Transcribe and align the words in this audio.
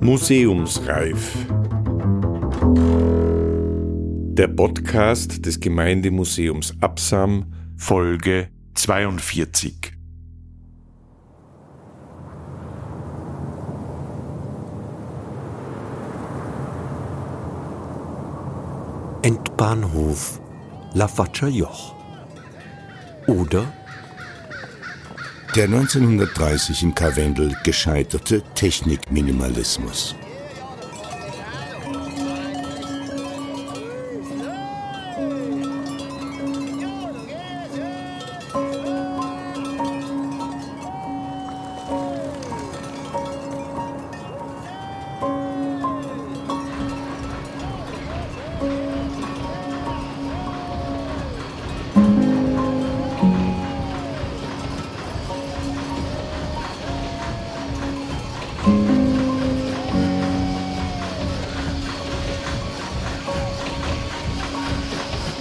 Museumsreif. 0.00 1.46
Der 4.34 4.48
Podcast 4.48 5.46
des 5.46 5.60
Gemeindemuseums 5.60 6.74
Absam, 6.80 7.52
Folge 7.76 8.48
42. 8.74 9.92
Endbahnhof 19.22 20.40
Lavatscher 20.94 21.48
Joch. 21.48 21.94
Oder 23.28 23.72
der 25.56 25.64
1930 25.64 26.82
in 26.82 26.94
Karwendel 26.94 27.54
gescheiterte 27.62 28.42
Technikminimalismus. 28.54 30.14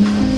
Dem 0.01 0.30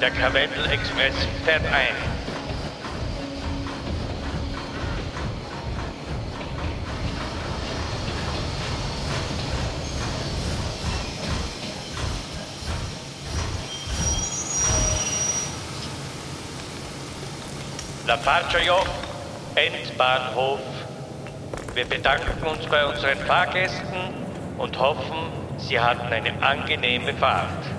Der 0.00 0.12
Karwendel-Express 0.12 1.14
fährt 1.44 1.64
ein. 1.72 1.94
La 18.06 18.16
Faccio, 18.18 18.76
Endbahnhof. 19.56 20.60
Wir 21.74 21.84
bedanken 21.84 22.46
uns 22.46 22.64
bei 22.66 22.86
unseren 22.86 23.18
Fahrgästen 23.26 24.14
und 24.58 24.78
hoffen, 24.78 25.32
Sie 25.56 25.78
hatten 25.80 26.12
eine 26.12 26.40
angenehme 26.40 27.12
Fahrt. 27.14 27.77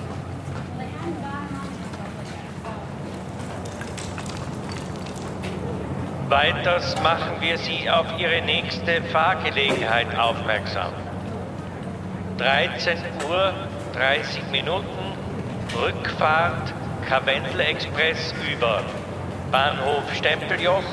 Weiters 6.29 6.95
machen 7.01 7.37
wir 7.39 7.57
Sie 7.57 7.89
auf 7.89 8.05
Ihre 8.19 8.43
nächste 8.43 9.01
Fahrgelegenheit 9.11 10.15
aufmerksam. 10.15 10.93
13 12.37 12.99
Uhr 13.27 13.51
30 13.93 14.43
Minuten 14.51 14.85
Rückfahrt 15.75 16.71
Karwendel 17.07 17.59
Express 17.59 18.35
über 18.53 18.83
Bahnhof 19.51 20.03
Stempeljoch, 20.15 20.83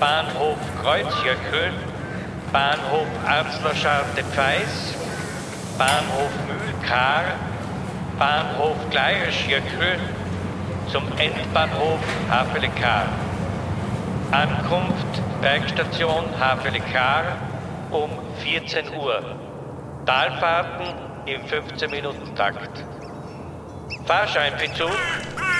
Bahnhof 0.00 0.56
Kreuzjöckel, 0.80 1.70
Bahnhof 2.50 3.06
Arzlerscharte 3.26 4.24
Pfeis, 4.32 4.94
Bahnhof 5.76 6.32
Mühlkar, 6.46 7.24
Bahnhof 8.18 8.76
Gleirischjöckel 8.88 9.98
zum 10.90 11.04
Endbahnhof 11.18 12.00
Havelekar. 12.30 13.27
Ankunft 14.30 15.40
Bergstation 15.40 16.24
Havelekar 16.38 17.24
um 17.90 18.10
14 18.42 18.94
Uhr. 18.94 19.22
Talfahrten 20.04 20.86
im 21.24 21.40
15-Minuten-Takt. 21.46 22.84
Fahrscheinbezug, 24.04 24.92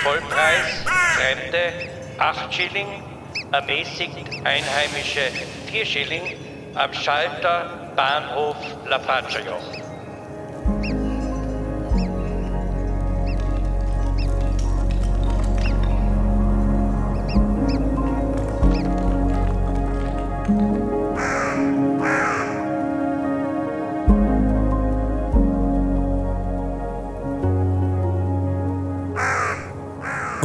Vollpreis, 0.03 0.85
Fremde 1.17 1.73
8 2.19 2.53
Schilling, 2.53 3.03
ermäßigt 3.53 4.17
einheimische 4.45 5.21
4 5.71 5.87
Schilling 5.87 6.23
am 6.75 6.93
Schalter 6.93 7.93
Bahnhof 7.97 8.57
La 8.87 8.99
Faccia-Joch. 8.99 9.88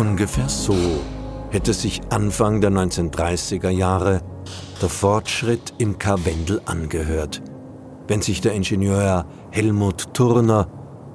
Ungefähr 0.03 0.49
so 0.49 0.75
hätte 1.49 1.71
sich 1.71 2.01
Anfang 2.09 2.59
der 2.59 2.71
1930er 2.71 3.69
Jahre 3.69 4.21
der 4.81 4.89
Fortschritt 4.89 5.75
im 5.77 5.97
Karwendel 5.97 6.61
angehört, 6.65 7.41
wenn 8.09 8.21
sich 8.21 8.41
der 8.41 8.51
Ingenieur 8.51 9.25
Helmut 9.51 10.13
Turner 10.13 10.67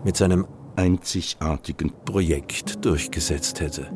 mit 0.05 0.17
seinem 0.17 0.47
einzigartigen 0.77 1.93
Projekt 2.07 2.83
durchgesetzt 2.87 3.61
hätte. 3.61 3.91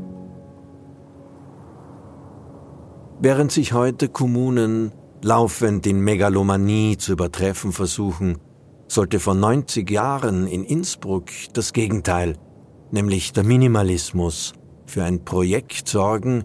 Während 3.19 3.51
sich 3.51 3.73
heute 3.73 4.11
Kommunen 4.11 4.93
laufend 5.23 5.87
in 5.87 6.01
Megalomanie 6.01 6.99
zu 6.99 7.13
übertreffen 7.13 7.73
versuchen, 7.73 8.37
sollte 8.89 9.21
vor 9.21 9.35
90 9.35 9.91
Jahren 9.91 10.47
in 10.47 10.65
Innsbruck 10.65 11.31
das 11.55 11.73
Gegenteil, 11.73 12.37
nämlich 12.91 13.33
der 13.33 13.45
Minimalismus, 13.45 14.53
für 14.87 15.05
ein 15.05 15.25
Projekt 15.25 15.89
sorgen, 15.89 16.45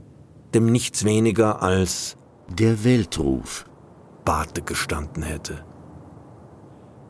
dem 0.53 0.71
nichts 0.71 1.03
weniger 1.03 1.61
als 1.61 2.17
der 2.49 2.83
Weltruf 2.83 3.65
Bate 4.25 4.61
gestanden 4.61 5.23
hätte. 5.23 5.63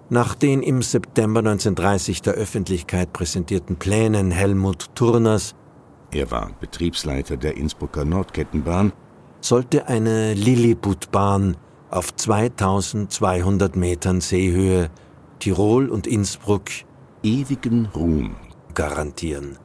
Nach 0.10 0.36
den 0.36 0.62
im 0.62 0.82
September 0.82 1.40
1930 1.40 2.22
der 2.22 2.34
Öffentlichkeit 2.34 3.12
präsentierten 3.12 3.76
Plänen 3.76 4.32
Helmut 4.32 4.96
Turners, 4.96 5.56
er 6.12 6.32
war 6.32 6.52
Betriebsleiter 6.60 7.36
der 7.36 7.58
Innsbrucker 7.58 8.06
Nordkettenbahn, 8.06 8.94
sollte 9.42 9.88
eine 9.88 10.34
Lilliputbahn 10.34 11.58
auf 11.90 12.16
2200 12.16 13.76
Metern 13.76 14.22
Seehöhe 14.22 14.90
Tirol 15.40 15.90
und 15.90 16.08
Innsbruck 16.08 16.64
ewigen 17.24 17.88
Ruhm 17.88 18.36
garantieren. 18.74 19.58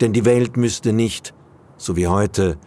Denn 0.00 0.12
die 0.12 0.24
Welt 0.24 0.56
müsste 0.56 0.92
nicht, 0.92 1.34
so 1.76 1.96
wie 1.96 2.06
heute, 2.06 2.58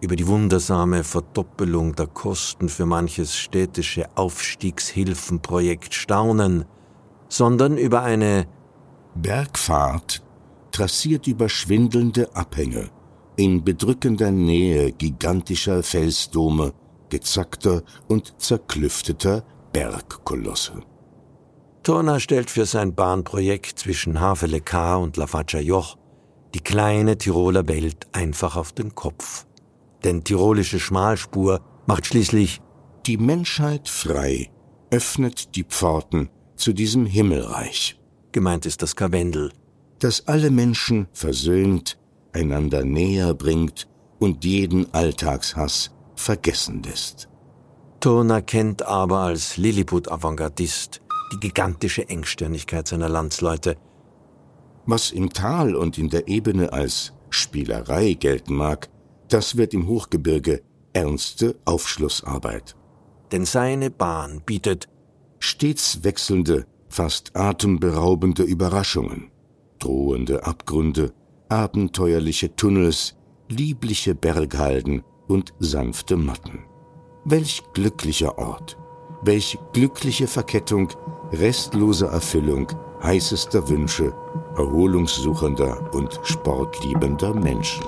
über 0.00 0.16
die 0.16 0.26
wundersame 0.26 1.04
Verdoppelung 1.04 1.94
der 1.94 2.06
Kosten 2.06 2.68
für 2.68 2.86
manches 2.86 3.36
städtische 3.36 4.06
Aufstiegshilfenprojekt 4.14 5.94
staunen, 5.94 6.64
sondern 7.28 7.76
über 7.76 8.02
eine 8.02 8.46
Bergfahrt 9.14 10.22
trassiert 10.70 11.26
über 11.26 11.48
schwindelnde 11.48 12.36
Abhänge, 12.36 12.90
in 13.36 13.64
bedrückender 13.64 14.30
Nähe 14.30 14.92
gigantischer 14.92 15.82
Felsdome, 15.82 16.72
gezackter 17.08 17.82
und 18.08 18.34
zerklüfteter 18.38 19.42
Bergkolosse. 19.72 20.82
Turner 21.82 22.20
stellt 22.20 22.50
für 22.50 22.66
sein 22.66 22.94
Bahnprojekt 22.94 23.78
zwischen 23.78 24.20
Havelecar 24.20 25.00
und 25.00 25.16
Lafatscher 25.16 25.60
Joch 25.60 25.96
die 26.56 26.62
kleine 26.62 27.18
Tiroler 27.18 27.68
Welt 27.68 28.06
einfach 28.12 28.56
auf 28.56 28.72
den 28.72 28.94
Kopf. 28.94 29.44
Denn 30.04 30.24
tirolische 30.24 30.80
Schmalspur 30.80 31.60
macht 31.84 32.06
schließlich 32.06 32.62
die 33.04 33.18
Menschheit 33.18 33.90
frei, 33.90 34.50
öffnet 34.90 35.54
die 35.54 35.64
Pforten 35.64 36.30
zu 36.56 36.72
diesem 36.72 37.04
Himmelreich. 37.04 38.00
Gemeint 38.32 38.64
ist 38.64 38.80
das 38.80 38.96
Karwendel. 38.96 39.52
Das 39.98 40.28
alle 40.28 40.50
Menschen 40.50 41.08
versöhnt, 41.12 41.98
einander 42.32 42.84
näher 42.84 43.34
bringt 43.34 43.86
und 44.18 44.42
jeden 44.46 44.94
Alltagshass 44.94 45.90
vergessen 46.14 46.82
lässt. 46.84 47.28
Turner 48.00 48.40
kennt 48.40 48.80
aber 48.80 49.18
als 49.18 49.58
Lilliput-Avantgardist 49.58 51.02
die 51.34 51.40
gigantische 51.40 52.08
Engstirnigkeit 52.08 52.88
seiner 52.88 53.10
Landsleute. 53.10 53.76
Was 54.86 55.10
im 55.10 55.32
Tal 55.32 55.74
und 55.74 55.98
in 55.98 56.08
der 56.08 56.28
Ebene 56.28 56.72
als 56.72 57.12
Spielerei 57.28 58.12
gelten 58.14 58.54
mag, 58.54 58.88
das 59.28 59.56
wird 59.56 59.74
im 59.74 59.88
Hochgebirge 59.88 60.62
ernste 60.92 61.56
Aufschlussarbeit. 61.64 62.76
Denn 63.32 63.44
seine 63.44 63.90
Bahn 63.90 64.42
bietet 64.46 64.88
stets 65.40 66.04
wechselnde, 66.04 66.66
fast 66.88 67.34
atemberaubende 67.36 68.44
Überraschungen, 68.44 69.30
drohende 69.80 70.46
Abgründe, 70.46 71.12
abenteuerliche 71.48 72.54
Tunnels, 72.54 73.16
liebliche 73.48 74.14
Berghalden 74.14 75.02
und 75.26 75.52
sanfte 75.58 76.16
Matten. 76.16 76.64
Welch 77.24 77.62
glücklicher 77.74 78.38
Ort, 78.38 78.78
welch 79.22 79.58
glückliche 79.72 80.28
Verkettung 80.28 80.90
restloser 81.32 82.08
Erfüllung 82.08 82.68
heißester 83.02 83.68
Wünsche, 83.68 84.14
erholungssuchender 84.56 85.78
und 85.92 86.20
sportliebender 86.22 87.34
Menschen. 87.34 87.84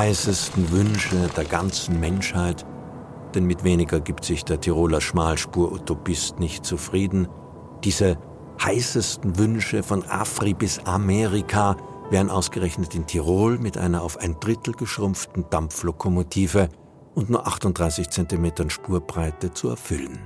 Heißesten 0.00 0.70
Wünsche 0.72 1.28
der 1.36 1.44
ganzen 1.44 2.00
Menschheit, 2.00 2.64
denn 3.34 3.44
mit 3.44 3.64
weniger 3.64 4.00
gibt 4.00 4.24
sich 4.24 4.46
der 4.46 4.58
Tiroler 4.58 5.02
Schmalspur-Utopist 5.02 6.38
nicht 6.38 6.64
zufrieden, 6.64 7.28
diese 7.84 8.16
heißesten 8.64 9.38
Wünsche 9.38 9.82
von 9.82 10.02
Afri 10.08 10.54
bis 10.54 10.78
Amerika 10.86 11.76
wären 12.08 12.30
ausgerechnet 12.30 12.94
in 12.94 13.04
Tirol 13.04 13.58
mit 13.58 13.76
einer 13.76 14.02
auf 14.02 14.16
ein 14.16 14.40
Drittel 14.40 14.72
geschrumpften 14.72 15.44
Dampflokomotive 15.50 16.70
und 17.14 17.28
nur 17.28 17.46
38 17.46 18.08
Zentimetern 18.08 18.70
Spurbreite 18.70 19.52
zu 19.52 19.68
erfüllen. 19.68 20.18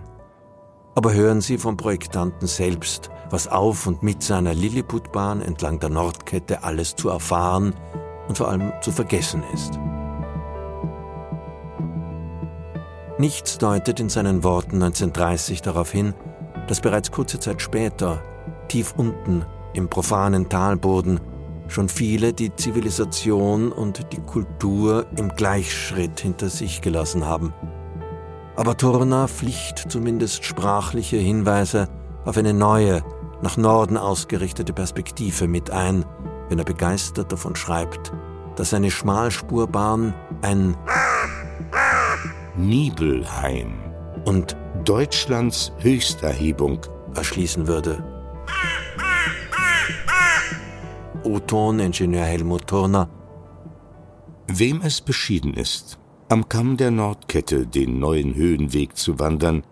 Aber 0.94 1.12
hören 1.12 1.40
Sie 1.40 1.58
vom 1.58 1.76
Projektanten 1.76 2.46
selbst, 2.46 3.10
was 3.28 3.48
auf 3.48 3.88
und 3.88 4.04
mit 4.04 4.22
seiner 4.22 4.54
Lilliputbahn 4.54 5.42
entlang 5.42 5.80
der 5.80 5.90
Nordkette 5.90 6.62
alles 6.62 6.94
zu 6.94 7.08
erfahren 7.08 7.74
und 8.28 8.38
vor 8.38 8.48
allem 8.48 8.72
zu 8.80 8.92
vergessen 8.92 9.42
ist. 9.52 9.78
Nichts 13.18 13.58
deutet 13.58 14.00
in 14.00 14.08
seinen 14.08 14.42
Worten 14.42 14.82
1930 14.82 15.62
darauf 15.62 15.92
hin, 15.92 16.14
dass 16.66 16.80
bereits 16.80 17.12
kurze 17.12 17.38
Zeit 17.38 17.62
später, 17.62 18.22
tief 18.68 18.94
unten 18.96 19.44
im 19.72 19.88
profanen 19.88 20.48
Talboden, 20.48 21.20
schon 21.68 21.88
viele 21.88 22.32
die 22.32 22.54
Zivilisation 22.54 23.72
und 23.72 24.12
die 24.12 24.20
Kultur 24.20 25.06
im 25.16 25.28
Gleichschritt 25.28 26.20
hinter 26.20 26.48
sich 26.48 26.80
gelassen 26.80 27.24
haben. 27.26 27.54
Aber 28.56 28.76
Turner 28.76 29.28
pflicht 29.28 29.90
zumindest 29.90 30.44
sprachliche 30.44 31.16
Hinweise 31.16 31.88
auf 32.24 32.36
eine 32.36 32.54
neue, 32.54 33.02
nach 33.42 33.56
Norden 33.56 33.96
ausgerichtete 33.96 34.72
Perspektive 34.72 35.48
mit 35.48 35.70
ein, 35.70 36.04
wenn 36.54 36.60
er 36.60 36.64
begeistert 36.64 37.32
davon 37.32 37.56
schreibt, 37.56 38.12
dass 38.54 38.72
eine 38.74 38.88
Schmalspurbahn 38.88 40.14
ein 40.40 40.76
Nibelheim 42.54 43.72
und 44.24 44.56
Deutschlands 44.84 45.72
Höchsterhebung 45.80 46.78
erschließen 47.16 47.66
würde. 47.66 48.04
O-Ton-Ingenieur 51.24 52.22
Helmut 52.22 52.68
Turner. 52.68 53.08
Wem 54.46 54.80
es 54.82 55.00
beschieden 55.00 55.54
ist, 55.54 55.98
am 56.28 56.48
Kamm 56.48 56.76
der 56.76 56.92
Nordkette 56.92 57.66
den 57.66 57.98
neuen 57.98 58.36
Höhenweg 58.36 58.96
zu 58.96 59.18
wandern, 59.18 59.64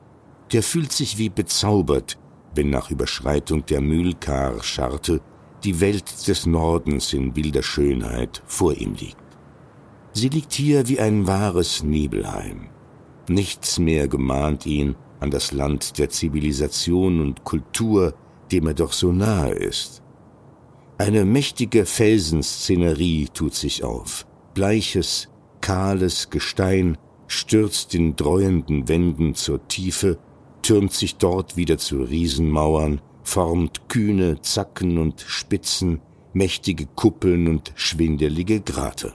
der 0.53 0.65
fühlt 0.65 0.91
sich 0.91 1.17
wie 1.17 1.29
bezaubert, 1.29 2.19
wenn 2.57 2.71
nach 2.71 2.91
Überschreitung 2.91 3.65
der 3.67 3.81
Mühlkar-Scharte 3.81 5.21
die 5.65 5.81
Welt 5.81 6.27
des 6.29 6.47
Nordens 6.47 7.13
in 7.13 7.37
wilder 7.37 7.63
Schönheit 7.63 8.43
vor 8.47 8.75
ihm 8.75 8.95
liegt. 8.95 9.17
Sie 10.13 10.29
liegt 10.29 10.53
hier 10.53 10.89
wie 10.89 11.01
ein 11.01 11.27
wahres 11.27 11.83
Nebelheim. 11.83 12.69
Nichts 13.29 13.79
mehr 13.79 14.09
gemahnt 14.09 14.67
ihn 14.67 14.97
an 15.21 15.31
das 15.31 15.53
Land 15.53 15.99
der 15.99 16.11
Zivilisation 16.11 17.21
und 17.21 17.45
Kultur, 17.45 18.15
dem 18.51 18.67
er 18.67 18.75
doch 18.75 18.93
so 18.93 19.13
nahe 19.13 19.53
ist. 19.53 20.03
Eine 20.99 21.25
mächtige 21.25 21.87
Felsenszenerie 21.87 23.29
tut 23.33 23.55
sich 23.55 23.85
auf. 23.85 24.27
Bleiches, 24.55 25.29
kahles 25.61 26.29
Gestein 26.29 26.99
stürzt 27.27 27.95
in 27.95 28.17
dreuenden 28.17 28.89
Wänden 28.89 29.35
zur 29.35 29.67
Tiefe, 29.69 30.19
türmt 30.61 30.93
sich 30.93 31.17
dort 31.17 31.57
wieder 31.57 31.79
zu 31.79 32.03
Riesenmauern, 32.03 33.01
formt 33.23 33.89
kühne 33.89 34.41
Zacken 34.43 34.99
und 34.99 35.25
Spitzen, 35.27 36.01
mächtige 36.33 36.87
Kuppeln 36.87 37.49
und 37.49 37.73
schwindelige 37.75 38.61
Grate. 38.61 39.13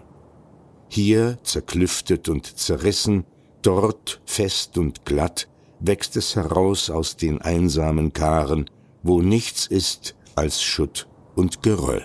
Hier 0.90 1.38
zerklüftet 1.44 2.30
und 2.30 2.46
zerrissen, 2.58 3.26
dort 3.62 4.22
fest 4.26 4.78
und 4.78 5.06
glatt, 5.06 5.48
wächst 5.80 6.16
es 6.16 6.36
heraus 6.36 6.90
aus 6.90 7.18
den 7.18 7.42
einsamen 7.42 8.14
Karen, 8.14 8.70
wo 9.04 9.22
nichts 9.22 9.68
ist 9.68 10.16
als 10.36 10.62
Schutt 10.62 11.08
und 11.36 11.64
Geröll. 11.64 12.04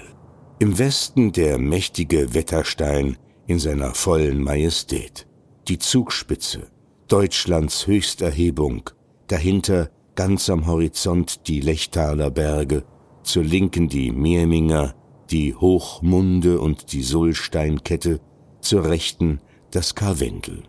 Im 0.59 0.79
Westen 0.79 1.33
der 1.33 1.59
mächtige 1.59 2.35
Wetterstein 2.35 3.17
in 3.47 3.59
seiner 3.59 3.95
vollen 3.95 4.43
Majestät, 4.43 5.27
die 5.69 5.79
Zugspitze, 5.79 6.71
Deutschlands 7.09 7.87
Höchsterhebung, 7.87 8.91
dahinter 9.27 9.91
ganz 10.15 10.51
am 10.51 10.67
Horizont 10.67 11.47
die 11.49 11.61
Lechtaler 11.61 12.31
Berge, 12.31 12.85
zur 13.23 13.45
Linken 13.45 13.89
die 13.89 14.11
Meerminger, 14.11 14.95
die 15.31 15.55
Hochmunde 15.55 16.61
und 16.61 16.93
die 16.93 17.03
Sulsteinkette, 17.03 18.21
zur 18.61 18.89
Rechten 18.89 19.41
das 19.71 19.95
Karwendel. 19.95 20.63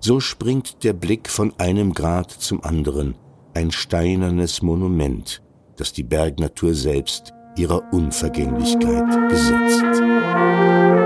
So 0.00 0.20
springt 0.20 0.84
der 0.84 0.92
Blick 0.92 1.28
von 1.28 1.52
einem 1.58 1.92
Grad 1.92 2.30
zum 2.30 2.64
anderen, 2.64 3.16
ein 3.54 3.70
steinernes 3.70 4.62
Monument, 4.62 5.42
das 5.76 5.92
die 5.92 6.04
Bergnatur 6.04 6.74
selbst 6.74 7.32
ihrer 7.56 7.92
Unvergänglichkeit 7.92 9.30
gesetzt. 9.30 10.99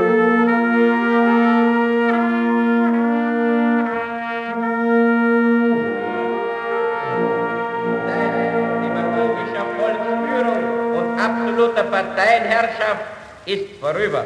Ist 13.47 13.81
vorüber. 13.81 14.25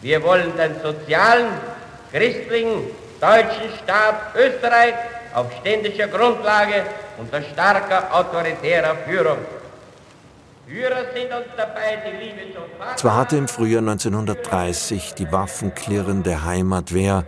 Wir 0.00 0.22
wollen 0.22 0.56
den 0.56 0.80
sozialen, 0.82 1.48
christlichen, 2.10 2.90
deutschen 3.20 3.70
Staat 3.82 4.34
Österreich 4.34 4.94
auf 5.34 5.46
ständischer 5.60 6.08
Grundlage 6.08 6.84
unter 7.18 7.42
starker 7.42 8.14
autoritärer 8.14 8.96
Führung. 9.06 9.38
Führer 10.66 11.04
sind 11.14 11.32
uns 11.32 11.46
dabei 11.56 12.02
die 12.06 12.24
Liebe 12.24 12.54
zum 12.54 12.64
Vater. 12.78 12.96
Zwar 12.96 13.16
hatte 13.16 13.36
im 13.36 13.48
Frühjahr 13.48 13.80
1930 13.80 15.14
die 15.14 15.30
waffenklirrende 15.30 16.44
Heimatwehr 16.44 17.24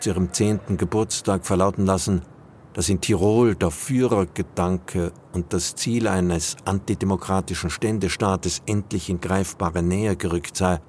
zu 0.00 0.10
ihrem 0.10 0.32
zehnten 0.32 0.76
Geburtstag 0.76 1.46
verlauten 1.46 1.86
lassen, 1.86 2.22
dass 2.72 2.88
in 2.88 3.00
Tirol 3.00 3.54
der 3.54 3.70
Führergedanke 3.70 5.12
und 5.32 5.52
das 5.52 5.74
Ziel 5.74 6.06
eines 6.06 6.56
antidemokratischen 6.64 7.70
Ständestaates 7.70 8.62
endlich 8.66 9.10
in 9.10 9.20
greifbare 9.20 9.82
Nähe 9.82 10.16
gerückt 10.16 10.56
sei, 10.56 10.80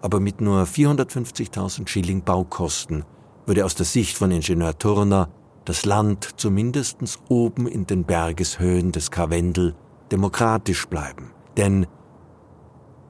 aber 0.00 0.20
mit 0.20 0.40
nur 0.40 0.62
450.000 0.62 1.88
Schilling 1.88 2.22
Baukosten 2.22 3.04
würde 3.46 3.64
aus 3.64 3.74
der 3.74 3.86
Sicht 3.86 4.16
von 4.16 4.30
Ingenieur 4.30 4.78
Turner 4.78 5.28
das 5.64 5.84
Land 5.84 6.30
zumindest 6.36 6.98
oben 7.28 7.66
in 7.66 7.86
den 7.86 8.04
Bergeshöhen 8.04 8.92
des 8.92 9.10
Karwendel 9.10 9.74
demokratisch 10.10 10.86
bleiben. 10.86 11.32
Denn 11.56 11.86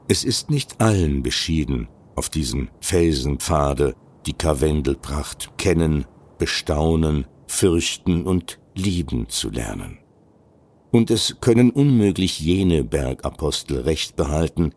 es 0.09 0.25
ist 0.25 0.51
nicht 0.51 0.81
allen 0.81 1.23
beschieden, 1.23 1.89
auf 2.17 2.31
diesem 2.31 2.69
Felsenpfade 2.81 3.95
die 4.27 4.33
Karwendelpracht 4.33 5.57
kennen, 5.59 6.07
bestaunen, 6.39 7.27
fürchten 7.59 8.25
und 8.25 8.61
lieben 8.77 9.29
zu 9.29 9.51
lernen. 9.51 9.99
Und 10.93 11.11
es 11.11 11.39
können 11.41 11.71
unmöglich 11.71 12.39
jene 12.39 12.85
Bergapostel 12.85 13.81
recht 13.81 14.15
behalten, 14.15 14.73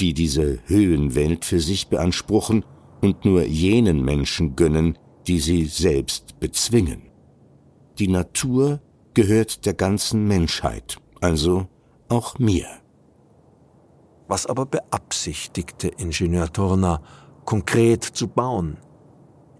die 0.00 0.14
diese 0.14 0.58
Höhenwelt 0.64 1.44
für 1.44 1.60
sich 1.60 1.88
beanspruchen 1.88 2.64
und 3.02 3.26
nur 3.26 3.44
jenen 3.44 4.02
Menschen 4.02 4.56
gönnen, 4.56 4.98
die 5.26 5.40
sie 5.40 5.66
selbst 5.66 6.40
bezwingen. 6.40 7.02
Die 7.98 8.08
Natur 8.08 8.80
gehört 9.12 9.66
der 9.66 9.74
ganzen 9.74 10.26
Menschheit, 10.26 10.96
also 11.20 11.66
auch 12.08 12.38
mir. 12.38 12.66
Was 14.26 14.46
aber 14.46 14.64
beabsichtigte 14.64 15.88
Ingenieur 15.88 16.50
Turner, 16.50 17.02
konkret 17.44 18.02
zu 18.02 18.26
bauen? 18.26 18.78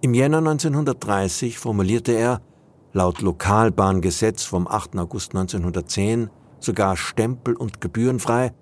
Im 0.00 0.14
Jänner 0.14 0.38
1930 0.38 1.58
formulierte 1.58 2.12
er, 2.12 2.40
laut 2.92 3.20
Lokalbahngesetz 3.20 4.44
vom 4.44 4.66
8. 4.66 4.96
August 4.99 5.34
1910 5.34 6.30
sogar 6.61 6.96
stempel- 6.96 7.56
und 7.56 7.80
gebührenfrei, 7.80 8.52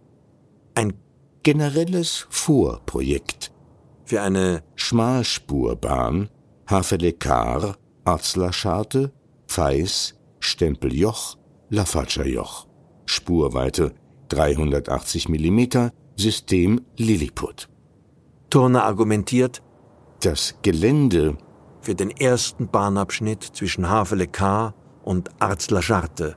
ein 0.75 0.95
generelles 1.43 2.27
Vorprojekt 2.31 3.53
für 4.05 4.23
eine 4.23 4.63
Schmalspurbahn 4.75 6.31
Havelecar, 6.67 7.77
Arzlerscharte, 8.05 9.13
Feis, 9.47 10.15
Stempeljoch, 10.39 11.37
Lafatscherjoch. 11.69 12.67
Spurweite 13.07 13.93
380 14.29 15.29
mm, 15.29 15.91
System 16.17 16.81
Lilliput. 16.97 17.69
Turner 18.51 18.85
argumentiert, 18.85 19.63
das 20.21 20.55
Gelände 20.63 21.37
für 21.81 21.95
den 21.95 22.11
ersten 22.11 22.69
Bahnabschnitt 22.69 23.43
zwischen 23.43 23.89
Havelecar 23.89 24.75
und 25.03 25.31
Arzlerscharte 25.41 26.37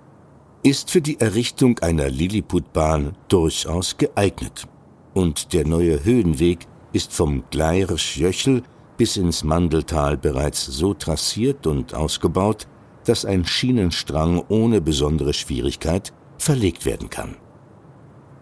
ist 0.64 0.92
für 0.92 1.02
die 1.02 1.20
Errichtung 1.20 1.78
einer 1.80 2.10
Lilliputbahn 2.10 3.18
durchaus 3.28 3.98
geeignet. 3.98 4.66
Und 5.14 5.54
der 5.54 5.68
neue 5.68 6.04
Höhenweg 6.04 6.68
ist 6.94 7.12
vom 7.12 7.44
Gleirsch-Jöchel 7.52 8.64
bis 8.98 9.18
ins 9.18 9.44
Mandeltal 9.44 10.18
bereits 10.18 10.66
so 10.66 10.94
trassiert 10.94 11.68
und 11.68 11.94
ausgebaut, 11.94 12.68
dass 13.06 13.26
ein 13.26 13.44
Schienenstrang 13.44 14.42
ohne 14.48 14.80
besondere 14.80 15.34
Schwierigkeit 15.34 16.14
verlegt 16.38 16.86
werden 16.86 17.10
kann. 17.10 17.36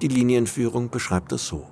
Die 0.01 0.07
Linienführung 0.07 0.89
beschreibt 0.89 1.31
das 1.31 1.47
so. 1.47 1.65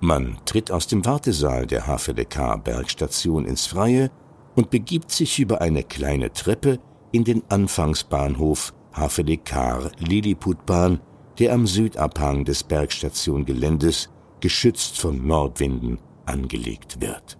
Man 0.00 0.38
tritt 0.44 0.72
aus 0.72 0.88
dem 0.88 1.04
Wartesaal 1.04 1.66
der 1.66 1.86
HVDK-Bergstation 1.86 3.44
ins 3.44 3.66
Freie 3.66 4.10
und 4.54 4.70
begibt 4.70 5.10
sich 5.10 5.38
über 5.38 5.60
eine 5.60 5.82
kleine 5.82 6.32
Treppe 6.32 6.78
in 7.10 7.24
den 7.24 7.42
Anfangsbahnhof 7.48 8.74
HVDK-Lilliputbahn, 8.92 11.00
der 11.38 11.54
am 11.54 11.66
Südabhang 11.66 12.44
des 12.44 12.64
Bergstationgeländes, 12.64 14.10
geschützt 14.40 14.98
von 14.98 15.26
Nordwinden, 15.26 15.98
angelegt 16.26 17.00
wird. 17.00 17.38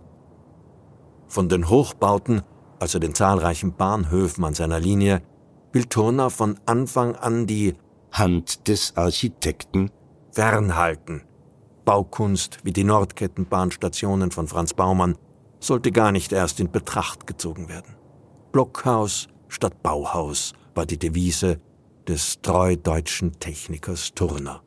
Von 1.29 1.49
den 1.49 1.69
Hochbauten, 1.69 2.43
also 2.79 2.99
den 2.99 3.15
zahlreichen 3.15 3.75
Bahnhöfen 3.75 4.45
an 4.45 4.55
seiner 4.55 4.81
Linie, 4.81 5.23
will 5.73 5.85
Turner 5.85 6.31
von 6.31 6.59
Anfang 6.67 7.17
an 7.17 7.47
die 7.47 7.75
Hand 8.13 8.69
des 8.69 8.97
Architekten 8.97 9.91
fernhalten. 10.31 11.23
Baukunst 11.85 12.59
wie 12.63 12.73
die 12.73 12.85
Nordkettenbahnstationen 12.85 14.31
von 14.31 14.47
Franz 14.47 14.75
Baumann 14.75 15.17
sollte 15.65 15.93
gar 15.93 16.13
nicht 16.13 16.33
erst 16.33 16.61
in 16.61 16.71
Betracht 16.71 17.27
gezogen 17.27 17.69
werden. 17.69 17.95
Blockhaus 18.53 19.29
statt 19.49 19.83
Bauhaus 19.83 20.53
war 20.75 20.87
die 20.87 20.99
Devise 20.99 21.61
des 22.09 22.41
treu 22.43 22.77
deutschen 22.77 23.39
Technikers 23.39 24.13
Turner. 24.15 24.63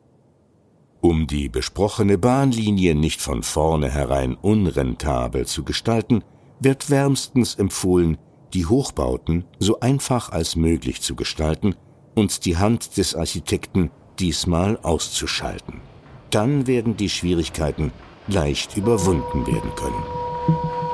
Um 1.00 1.26
die 1.26 1.48
besprochene 1.48 2.18
Bahnlinie 2.18 2.94
nicht 2.94 3.20
von 3.20 3.42
vornherein 3.42 4.34
unrentabel 4.34 5.46
zu 5.46 5.62
gestalten, 5.62 6.24
wird 6.60 6.90
wärmstens 6.90 7.54
empfohlen, 7.54 8.18
die 8.54 8.66
Hochbauten 8.66 9.44
so 9.58 9.80
einfach 9.80 10.30
als 10.30 10.56
möglich 10.56 11.02
zu 11.02 11.14
gestalten 11.14 11.74
und 12.14 12.44
die 12.44 12.56
Hand 12.56 12.96
des 12.96 13.14
Architekten 13.14 13.90
diesmal 14.18 14.78
auszuschalten. 14.78 15.80
Dann 16.30 16.66
werden 16.66 16.96
die 16.96 17.10
Schwierigkeiten 17.10 17.92
leicht 18.26 18.76
überwunden 18.76 19.46
werden 19.46 19.70
können. 19.76 20.85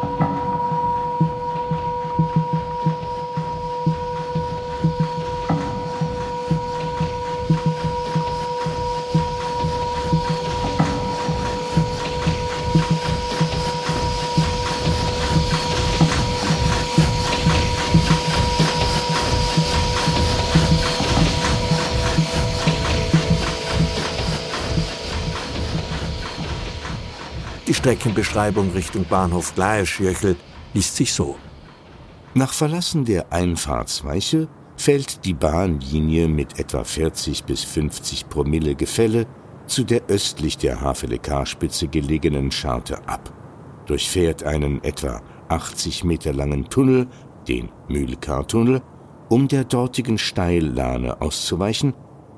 Streckenbeschreibung 27.83 28.71
Richtung 28.71 29.05
Bahnhof 29.07 29.57
Gleierschirchel 29.57 30.37
liest 30.73 30.95
sich 30.95 31.13
so. 31.13 31.35
Nach 32.33 32.53
Verlassen 32.53 33.05
der 33.05 33.33
Einfahrtsweiche 33.33 34.47
fällt 34.77 35.25
die 35.25 35.35
Bahnlinie 35.35 36.29
mit 36.29 36.61
etwa 36.61 36.85
40 36.85 37.43
bis 37.43 37.65
50 37.65 38.29
Promille 38.29 38.77
Gefälle 38.77 39.27
zu 39.67 39.83
der 39.83 40.03
östlich 40.07 40.59
der 40.59 40.81
Havelekar-Spitze 40.81 41.89
gelegenen 41.89 42.53
Scharte 42.53 43.09
ab, 43.09 43.33
durchfährt 43.87 44.45
einen 44.45 44.85
etwa 44.85 45.21
80 45.49 46.05
Meter 46.05 46.33
langen 46.33 46.69
Tunnel, 46.69 47.09
den 47.49 47.69
Mühlkar-Tunnel, 47.89 48.81
um 49.29 49.49
der 49.49 49.65
dortigen 49.65 50.19
Steillahne 50.19 51.21
auszuweichen 51.21 51.95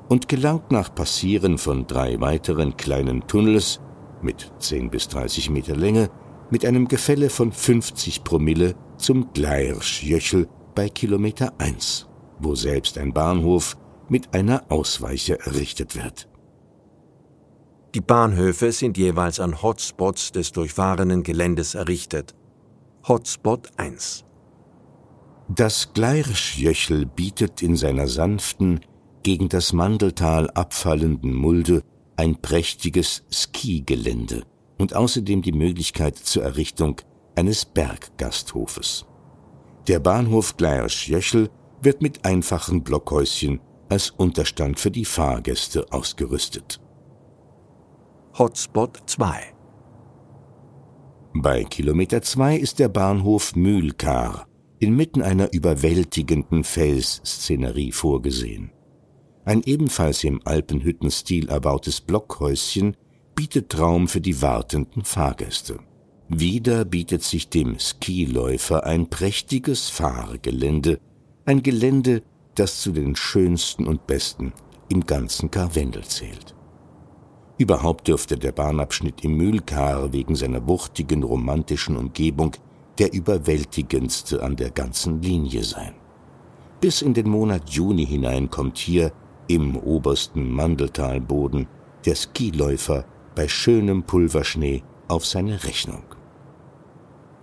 und 0.09 0.27
gelangt 0.27 0.73
nach 0.73 0.95
Passieren 0.95 1.59
von 1.59 1.87
drei 1.87 2.19
weiteren 2.19 2.79
kleinen 2.79 3.27
Tunnels 3.27 3.81
mit 4.25 4.53
10 4.59 4.91
bis 4.91 5.09
30 5.09 5.51
Meter 5.51 5.77
Länge 5.77 6.11
mit 6.51 6.65
einem 6.65 6.89
Gefälle 6.89 7.31
von 7.31 7.53
50 7.53 8.25
Promille 8.25 8.75
zum 8.97 9.33
Gleirschjöchel 9.33 10.49
bei 10.75 10.89
Kilometer 10.89 11.53
1, 11.59 12.09
wo 12.41 12.55
selbst 12.55 12.99
ein 12.99 13.13
Bahnhof 13.13 13.77
mit 14.09 14.35
einer 14.35 14.65
Ausweiche 14.71 15.39
errichtet 15.41 15.97
wird. 15.97 16.29
Die 17.95 18.01
Bahnhöfe 18.01 18.73
sind 18.73 18.99
jeweils 18.99 19.39
an 19.39 19.63
Hotspots 19.63 20.33
des 20.33 20.51
durchfahrenen 20.51 21.23
Geländes 21.23 21.75
errichtet. 21.75 22.35
Hotspot 23.07 23.71
1 23.77 24.25
Das 25.49 25.93
Gleirschjöchel 25.93 27.07
bietet 27.07 27.63
in 27.63 27.77
seiner 27.77 28.09
sanften, 28.09 28.81
gegen 29.23 29.49
das 29.49 29.73
Mandeltal 29.73 30.51
abfallenden 30.51 31.35
Mulde 31.35 31.83
ein 32.17 32.41
prächtiges 32.41 33.25
Skigelände 33.31 34.45
und 34.79 34.95
außerdem 34.95 35.43
die 35.43 35.53
Möglichkeit 35.53 36.17
zur 36.17 36.45
Errichtung 36.45 37.01
eines 37.37 37.65
Berggasthofes. 37.65 39.07
Der 39.89 39.99
Bahnhof 39.99 40.57
Gleirsch-Jöchel 40.57 41.51
wird 41.83 42.01
mit 42.01 42.25
einfachen 42.25 42.83
Blockhäuschen 42.83 43.61
als 43.89 44.11
Unterstand 44.11 44.81
für 44.81 44.91
die 44.91 45.05
Fahrgäste 45.05 45.93
ausgerüstet. 45.93 46.81
Hotspot 48.39 49.03
2 49.07 49.55
Bei 51.35 51.65
Kilometer 51.65 52.23
2 52.23 52.57
ist 52.57 52.79
der 52.79 52.89
Bahnhof 52.89 53.55
Mühlkar 53.55 54.47
inmitten 54.81 55.23
einer 55.23 55.53
überwältigenden 55.53 56.65
Felsszenerie 56.65 57.93
vorgesehen. 57.93 58.73
Ein 59.45 59.63
ebenfalls 59.65 60.25
im 60.25 60.41
Alpenhüttenstil 60.45 61.49
erbautes 61.49 62.01
Blockhäuschen 62.01 62.97
bietet 63.35 63.79
Raum 63.79 64.09
für 64.09 64.21
die 64.21 64.41
wartenden 64.41 65.05
Fahrgäste. 65.05 65.79
Wieder 66.29 66.85
bietet 66.85 67.23
sich 67.23 67.51
dem 67.51 67.79
Skiläufer 67.79 68.85
ein 68.85 69.11
prächtiges 69.11 69.91
Fahrgelände 69.91 70.99
ein 71.47 71.63
Gelände, 71.63 72.23
das 72.55 72.81
zu 72.81 72.93
den 72.93 73.17
schönsten 73.17 73.87
und 73.87 74.07
besten 74.07 74.53
im 74.89 75.05
ganzen 75.05 75.51
Karwendel 75.51 76.05
zählt. 76.05 76.55
Überhaupt 77.59 78.09
dürfte 78.09 78.37
der 78.37 78.53
Bahnabschnitt 78.53 79.23
im 79.25 79.37
Mühlkar 79.37 80.13
wegen 80.13 80.35
seiner 80.35 80.67
wuchtigen 80.67 81.23
romantischen 81.23 81.97
Umgebung 81.97 82.57
der 82.99 83.13
überwältigendste 83.13 84.43
an 84.43 84.57
der 84.57 84.71
ganzen 84.71 85.21
Linie 85.23 85.63
sein. 85.63 85.95
Bis 86.81 87.03
in 87.03 87.15
den 87.15 87.29
Monat 87.29 87.71
Juni 87.71 88.07
hinein 88.07 88.51
kommt 88.51 88.79
hier 88.79 89.13
im 89.49 89.77
obersten 89.77 90.51
Mandeltalboden 90.51 91.67
der 92.05 92.15
Skiläufer 92.15 93.05
bei 93.35 93.49
schönem 93.49 94.03
Pulverschnee 94.05 94.83
auf 95.09 95.27
seine 95.27 95.65
Rechnung. 95.65 96.05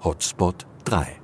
Hotspot 0.04 0.66
3 0.86 1.22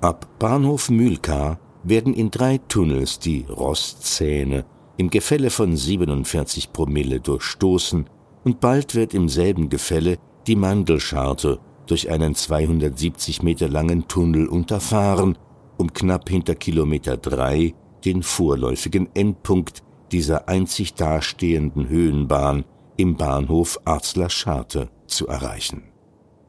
Ab 0.00 0.28
Bahnhof 0.38 0.90
Mühlkar 0.90 1.58
werden 1.82 2.14
in 2.14 2.30
drei 2.30 2.58
Tunnels 2.58 3.18
die 3.18 3.44
Rostzähne 3.48 4.64
im 4.96 5.10
Gefälle 5.10 5.50
von 5.50 5.76
47 5.76 6.72
Promille 6.72 7.20
durchstoßen 7.20 8.08
und 8.44 8.60
bald 8.60 8.94
wird 8.94 9.14
im 9.14 9.28
selben 9.28 9.68
Gefälle 9.68 10.18
die 10.46 10.56
Mandelscharte 10.56 11.60
durch 11.86 12.10
einen 12.10 12.34
270 12.34 13.42
Meter 13.42 13.68
langen 13.68 14.06
Tunnel 14.08 14.46
unterfahren, 14.46 15.38
um 15.76 15.92
knapp 15.92 16.28
hinter 16.28 16.54
Kilometer 16.54 17.16
3 17.16 17.74
den 18.04 18.22
vorläufigen 18.22 19.08
Endpunkt 19.14 19.82
dieser 20.12 20.48
einzig 20.48 20.94
dastehenden 20.94 21.88
Höhenbahn 21.88 22.64
im 22.96 23.16
Bahnhof 23.16 23.78
Arzler-Scharte 23.84 24.88
zu 25.06 25.26
erreichen. 25.28 25.84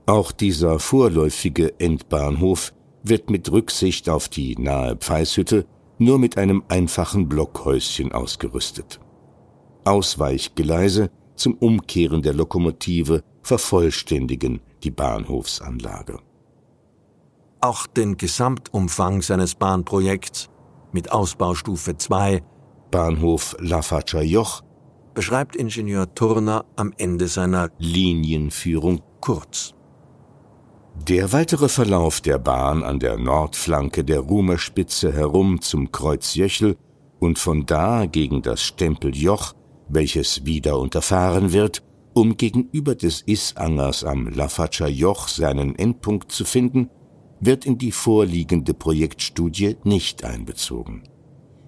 Auch 0.05 0.31
dieser 0.31 0.79
vorläufige 0.79 1.79
Endbahnhof 1.79 2.73
wird 3.03 3.29
mit 3.29 3.51
Rücksicht 3.51 4.09
auf 4.09 4.27
die 4.27 4.55
nahe 4.55 4.95
Pfeishütte 4.95 5.65
nur 5.99 6.17
mit 6.17 6.37
einem 6.37 6.63
einfachen 6.67 7.29
Blockhäuschen 7.29 8.11
ausgerüstet. 8.11 8.99
Ausweichgeleise 9.83 11.11
zum 11.35 11.53
Umkehren 11.55 12.21
der 12.21 12.33
Lokomotive 12.33 13.23
vervollständigen 13.41 14.61
die 14.83 14.91
Bahnhofsanlage. 14.91 16.19
Auch 17.61 17.87
den 17.87 18.17
Gesamtumfang 18.17 19.21
seines 19.21 19.55
Bahnprojekts 19.55 20.49
mit 20.91 21.11
Ausbaustufe 21.11 21.97
2 21.97 22.41
Bahnhof 22.91 23.55
Lafatscher 23.59 24.23
Joch 24.23 24.63
beschreibt 25.13 25.55
Ingenieur 25.55 26.13
Turner 26.15 26.65
am 26.75 26.93
Ende 26.97 27.27
seiner 27.27 27.69
Linienführung 27.77 29.01
kurz. 29.19 29.73
Der 31.07 31.31
weitere 31.31 31.69
Verlauf 31.69 32.21
der 32.21 32.39
Bahn 32.39 32.83
an 32.83 32.99
der 32.99 33.17
Nordflanke 33.17 34.03
der 34.03 34.19
Rumerspitze 34.19 35.13
herum 35.13 35.61
zum 35.61 35.91
Kreuz 35.91 36.35
Jöchel 36.35 36.77
und 37.19 37.39
von 37.39 37.65
da 37.65 38.05
gegen 38.05 38.41
das 38.41 38.61
Stempeljoch, 38.61 39.53
welches 39.87 40.45
wieder 40.45 40.77
unterfahren 40.77 41.53
wird, 41.53 41.83
um 42.13 42.37
gegenüber 42.37 42.95
des 42.95 43.21
Issangers 43.25 44.03
am 44.03 44.27
Lafatscher 44.27 44.87
Joch 44.87 45.27
seinen 45.27 45.75
Endpunkt 45.75 46.31
zu 46.31 46.45
finden, 46.45 46.89
wird 47.39 47.65
in 47.65 47.77
die 47.77 47.91
vorliegende 47.91 48.73
Projektstudie 48.73 49.77
nicht 49.83 50.23
einbezogen. 50.23 51.03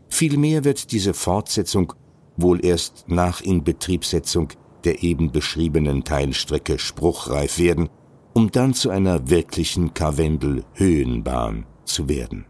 Vielmehr 0.10 0.64
wird 0.64 0.92
diese 0.92 1.14
Fortsetzung 1.14 1.94
wohl 2.38 2.64
erst 2.66 3.06
nach 3.08 3.42
Inbetriebsetzung 3.42 4.50
der 4.84 5.04
eben 5.04 5.32
beschriebenen 5.32 6.04
Teilstrecke 6.04 6.80
spruchreif 6.80 7.60
werden 7.60 7.90
um 8.34 8.52
dann 8.52 8.74
zu 8.74 8.90
einer 8.90 9.30
wirklichen 9.30 9.94
Karwendel-Höhenbahn 9.94 11.66
zu 11.86 12.08
werden. 12.08 12.46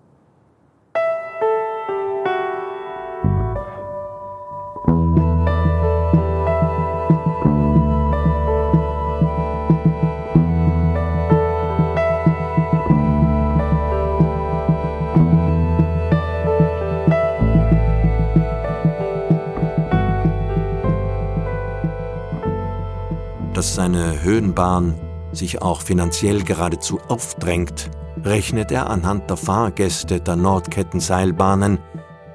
Dass 23.62 23.76
seine 23.76 24.24
Höhenbahn 24.24 24.96
sich 25.34 25.62
auch 25.62 25.82
finanziell 25.82 26.42
geradezu 26.42 27.00
aufdrängt, 27.10 27.92
rechnet 28.24 28.72
er 28.72 28.90
anhand 28.90 29.30
der 29.30 29.38
Fahrgäste 29.38 30.20
der 30.20 30.36
Nordkettenseilbahnen 30.36 31.78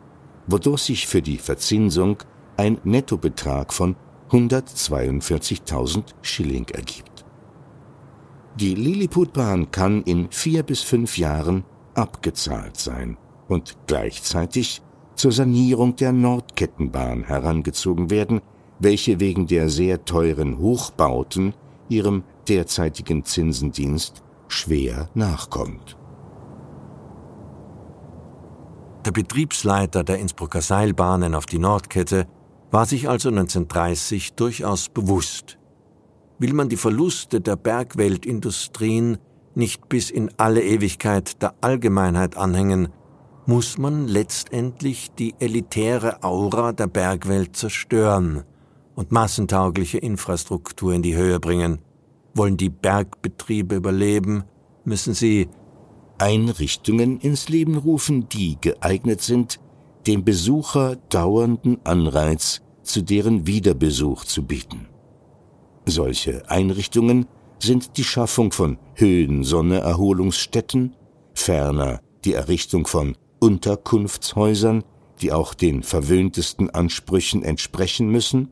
wodurch 0.47 0.83
sich 0.83 1.05
für 1.05 1.21
die 1.21 1.37
Verzinsung 1.37 2.19
ein 2.55 2.79
Nettobetrag 2.85 3.73
von 3.73 3.97
142.000 4.31 6.03
Schilling 6.21 6.65
ergibt. 6.69 7.25
Die 8.55 8.73
Lilliputbahn 8.73 9.69
kann 9.71 10.01
in 10.03 10.31
vier 10.31 10.63
bis 10.63 10.81
fünf 10.81 11.17
Jahren 11.17 11.65
abgezahlt 11.93 12.77
sein 12.77 13.17
und 13.49 13.75
gleichzeitig 13.87 14.81
zur 15.15 15.33
Sanierung 15.33 15.97
der 15.97 16.13
Nordkettenbahn 16.13 17.25
herangezogen 17.25 18.09
werden, 18.09 18.39
welche 18.79 19.19
wegen 19.19 19.45
der 19.45 19.67
sehr 19.67 20.05
teuren 20.05 20.57
Hochbauten 20.57 21.53
ihrem 21.89 22.23
derzeitigen 22.47 23.25
Zinsendienst 23.25 24.23
schwer 24.51 25.09
nachkommt. 25.13 25.97
Der 29.05 29.11
Betriebsleiter 29.11 30.03
der 30.03 30.19
Innsbrucker 30.19 30.61
Seilbahnen 30.61 31.33
auf 31.33 31.45
die 31.45 31.57
Nordkette 31.57 32.27
war 32.69 32.85
sich 32.85 33.09
also 33.09 33.29
1930 33.29 34.33
durchaus 34.33 34.89
bewusst. 34.89 35.57
Will 36.37 36.53
man 36.53 36.69
die 36.69 36.77
Verluste 36.77 37.41
der 37.41 37.55
Bergweltindustrien 37.55 39.17
nicht 39.55 39.89
bis 39.89 40.09
in 40.09 40.31
alle 40.37 40.63
Ewigkeit 40.63 41.41
der 41.41 41.55
Allgemeinheit 41.61 42.37
anhängen, 42.37 42.89
muss 43.45 43.77
man 43.77 44.07
letztendlich 44.07 45.11
die 45.11 45.33
elitäre 45.39 46.23
Aura 46.23 46.71
der 46.71 46.87
Bergwelt 46.87 47.55
zerstören 47.55 48.43
und 48.95 49.11
massentaugliche 49.11 49.97
Infrastruktur 49.97 50.93
in 50.93 51.01
die 51.01 51.15
Höhe 51.15 51.39
bringen. 51.39 51.79
Wollen 52.33 52.57
die 52.57 52.69
Bergbetriebe 52.69 53.75
überleben, 53.75 54.45
müssen 54.85 55.13
sie 55.13 55.49
Einrichtungen 56.17 57.19
ins 57.19 57.49
Leben 57.49 57.77
rufen, 57.77 58.29
die 58.29 58.57
geeignet 58.61 59.21
sind, 59.21 59.59
dem 60.07 60.23
Besucher 60.23 60.95
dauernden 61.09 61.79
Anreiz 61.83 62.61
zu 62.83 63.01
deren 63.01 63.47
Wiederbesuch 63.47 64.25
zu 64.25 64.43
bieten. 64.43 64.87
Solche 65.85 66.49
Einrichtungen 66.49 67.27
sind 67.59 67.97
die 67.97 68.03
Schaffung 68.03 68.51
von 68.51 68.77
Höhensonne-Erholungsstätten, 68.95 70.95
ferner 71.33 72.01
die 72.23 72.33
Errichtung 72.33 72.87
von 72.87 73.15
Unterkunftshäusern, 73.39 74.83
die 75.21 75.31
auch 75.31 75.53
den 75.53 75.83
verwöhntesten 75.83 76.69
Ansprüchen 76.69 77.43
entsprechen 77.43 78.09
müssen, 78.09 78.49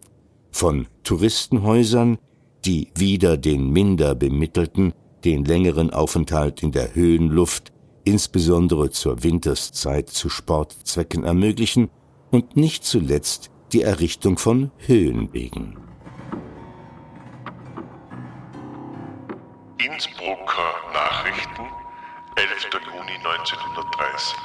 von 0.51 0.87
Touristenhäusern, 1.03 2.17
die 2.65 2.91
wieder 2.95 3.37
den 3.37 3.71
minder 3.71 4.15
bemittelten 4.15 4.93
den 5.23 5.45
längeren 5.45 5.91
Aufenthalt 5.91 6.63
in 6.63 6.71
der 6.71 6.95
Höhenluft, 6.95 7.71
insbesondere 8.03 8.89
zur 8.89 9.23
Winterszeit 9.23 10.09
zu 10.09 10.29
Sportzwecken 10.29 11.23
ermöglichen 11.23 11.89
und 12.31 12.55
nicht 12.55 12.85
zuletzt 12.85 13.51
die 13.73 13.81
Errichtung 13.81 14.37
von 14.37 14.71
Höhenwegen. 14.77 15.77
Innsbrucker 19.77 20.73
Nachrichten, 20.93 21.63
11. 22.35 22.69
Juni 22.85 23.15
1930. 23.17 24.37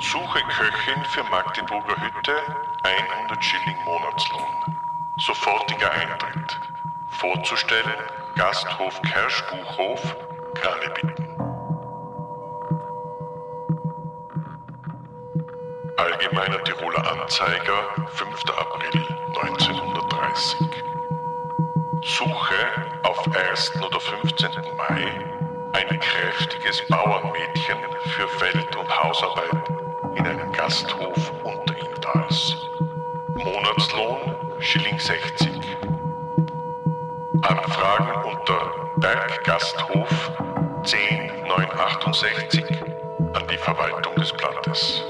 Suche 0.00 0.40
Köchin 0.48 1.04
für 1.04 1.22
Magdeburger 1.24 1.96
Hütte, 1.96 2.34
100 2.82 3.44
Schilling 3.44 3.76
Monatslohn. 3.84 4.91
Sofortiger 5.18 5.90
Eintritt. 5.92 6.58
Vorzustellen 7.10 7.92
Gasthof 8.34 9.00
Kerschbuchhof, 9.02 10.16
Kralebitten. 10.54 11.14
Allgemeiner 15.98 16.64
Tiroler 16.64 17.12
Anzeiger, 17.12 18.06
5. 18.14 18.42
April 18.56 19.06
1930. 19.42 20.60
Suche 22.00 22.98
auf 23.02 23.26
1. 23.36 23.82
oder 23.82 24.00
15. 24.00 24.50
Mai 24.78 25.12
ein 25.74 26.00
kräftiges 26.00 26.82
Bauernmädchen 26.88 27.78
für 28.06 28.28
Feld- 28.28 28.76
und 28.76 29.02
Hausarbeit 29.02 29.68
in 30.16 30.26
einem 30.26 30.50
Gasthof 30.52 31.32
Unterintals. 31.44 32.56
Monatslohn 33.34 34.11
Schilling 34.62 34.96
60. 34.96 35.50
Anfragen 37.42 38.30
unter 38.30 38.90
Berggasthof 38.96 40.30
10968 40.84 42.64
an 43.34 43.42
die 43.50 43.56
Verwaltung 43.56 44.14
des 44.14 44.32
Blattes. 44.32 45.02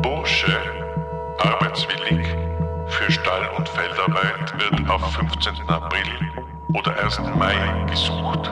Bursche, 0.00 0.58
arbeitswillig, 1.40 2.26
für 2.86 3.12
Stall- 3.12 3.50
und 3.58 3.68
Feldarbeit 3.68 4.54
wird 4.58 4.88
auf 4.88 5.12
15. 5.12 5.68
April 5.68 6.08
oder 6.72 6.98
1. 7.04 7.20
Mai 7.36 7.54
gesucht. 7.90 8.50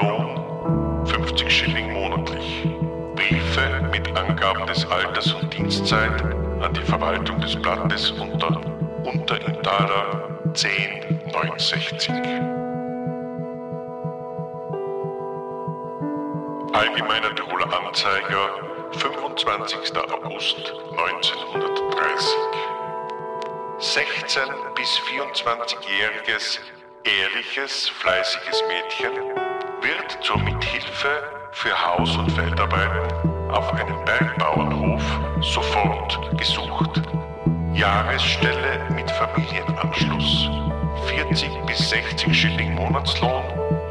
Lohn 0.00 1.06
50 1.06 1.50
Schilling 1.50 1.92
monatlich. 1.92 2.68
Briefe 3.16 3.82
mit 3.90 4.16
Angaben 4.16 4.64
des 4.68 4.86
Alters 4.86 5.32
und 5.34 5.52
Dienstzeit 5.52 6.22
an 6.60 6.72
die 6.72 6.84
Verwaltung 6.84 7.40
des 7.40 7.56
Blattes 7.56 8.12
unter 8.12 8.71
Unterintaler 9.32 10.28
1069. 10.44 12.12
Allgemeiner 16.74 17.34
Tiroler 17.34 17.72
Anzeiger, 17.86 18.50
25. 18.92 19.96
August 19.96 20.74
1930. 20.98 22.36
16 23.78 24.42
bis 24.76 25.00
24-jähriges, 25.10 26.60
ehrliches, 27.04 27.88
fleißiges 27.88 28.62
Mädchen 28.68 29.12
wird 29.80 30.18
zur 30.22 30.38
Mithilfe 30.40 31.22
für 31.52 31.86
Haus- 31.86 32.16
und 32.18 32.30
Feldarbeiten 32.32 33.50
auf 33.50 33.72
einem 33.72 34.04
Bergbauernhof 34.04 35.02
sofort 35.40 36.38
gesucht. 36.38 37.11
Jahresstelle 37.74 38.80
mit 38.94 39.10
Familienanschluss. 39.10 40.50
40 41.06 41.50
bis 41.66 41.90
60 41.90 42.34
Schilling 42.34 42.74
Monatslohn. 42.74 43.44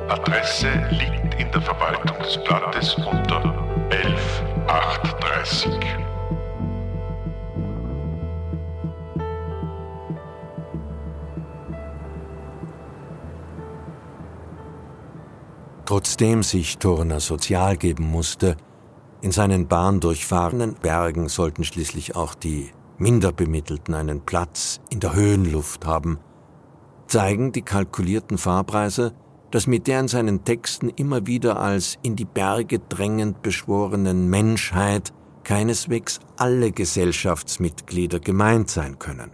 Adresse 0.08 0.70
liegt 0.91 1.34
in 1.39 1.52
der 1.52 1.62
Verwaltung 1.62 2.17
des 2.20 2.38
Blattes 2.44 2.96
unter 2.96 3.41
11830. 3.89 5.72
Trotzdem 15.86 16.44
sich 16.44 16.78
Turner 16.78 17.20
sozial 17.20 17.78
geben 17.78 18.06
musste, 18.06 18.56
in 19.22 19.32
seinen 19.32 19.67
bahndurchfahrenen 19.67 20.76
Bergen 20.76 21.30
sollten 21.30 21.63
schließlich 21.63 22.15
auch 22.15 22.34
die 22.34 22.72
Minderbemittelten 23.02 23.96
einen 23.96 24.22
Platz 24.22 24.80
in 24.92 25.00
der 25.00 25.16
Höhenluft 25.16 25.86
haben, 25.88 26.20
zeigen 27.08 27.52
die 27.52 27.64
kalkulierten 27.64 28.38
Fahrpreise, 28.38 29.14
dass 29.50 29.66
mit 29.66 29.88
der 29.88 30.02
in 30.02 30.08
seinen 30.08 30.46
Texten 30.46 30.90
immer 30.90 31.26
wieder 31.26 31.60
als 31.60 31.98
in 32.04 32.16
die 32.16 32.26
Berge 32.26 32.78
drängend 32.78 33.42
beschworenen 33.42 34.30
Menschheit 34.30 35.12
keineswegs 35.44 36.20
alle 36.38 36.72
Gesellschaftsmitglieder 36.72 38.20
gemeint 38.20 38.70
sein 38.70 39.00
können. 39.00 39.32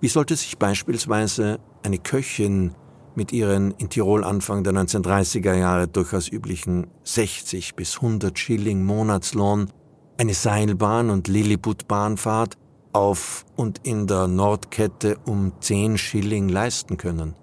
Wie 0.00 0.08
sollte 0.08 0.34
sich 0.34 0.58
beispielsweise 0.58 1.60
eine 1.84 1.98
Köchin 1.98 2.74
mit 3.14 3.32
ihren 3.32 3.70
in 3.78 3.90
Tirol 3.90 4.24
Anfang 4.24 4.64
der 4.64 4.72
1930er 4.72 5.54
Jahre 5.54 5.86
durchaus 5.86 6.28
üblichen 6.28 6.88
60 7.04 7.76
bis 7.76 7.96
100 7.96 8.36
Schilling 8.36 8.84
Monatslohn 8.84 9.70
eine 10.18 10.34
Seilbahn 10.34 11.10
und 11.10 11.28
Lilliput-Bahnfahrt 11.28 12.56
auf 12.92 13.44
und 13.56 13.80
in 13.86 14.06
der 14.06 14.28
Nordkette 14.28 15.18
um 15.24 15.52
10 15.60 15.98
Schilling 15.98 16.48
leisten 16.48 16.96
können. 16.96 17.34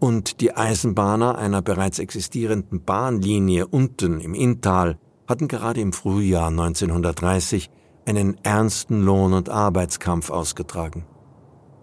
Und 0.00 0.40
die 0.40 0.54
Eisenbahner 0.54 1.38
einer 1.38 1.62
bereits 1.62 1.98
existierenden 1.98 2.84
Bahnlinie 2.84 3.66
unten 3.66 4.20
im 4.20 4.34
Inntal 4.34 4.98
hatten 5.26 5.48
gerade 5.48 5.80
im 5.80 5.92
Frühjahr 5.92 6.48
1930 6.48 7.70
einen 8.06 8.36
ernsten 8.42 9.02
Lohn- 9.02 9.34
und 9.34 9.50
Arbeitskampf 9.50 10.30
ausgetragen. 10.30 11.04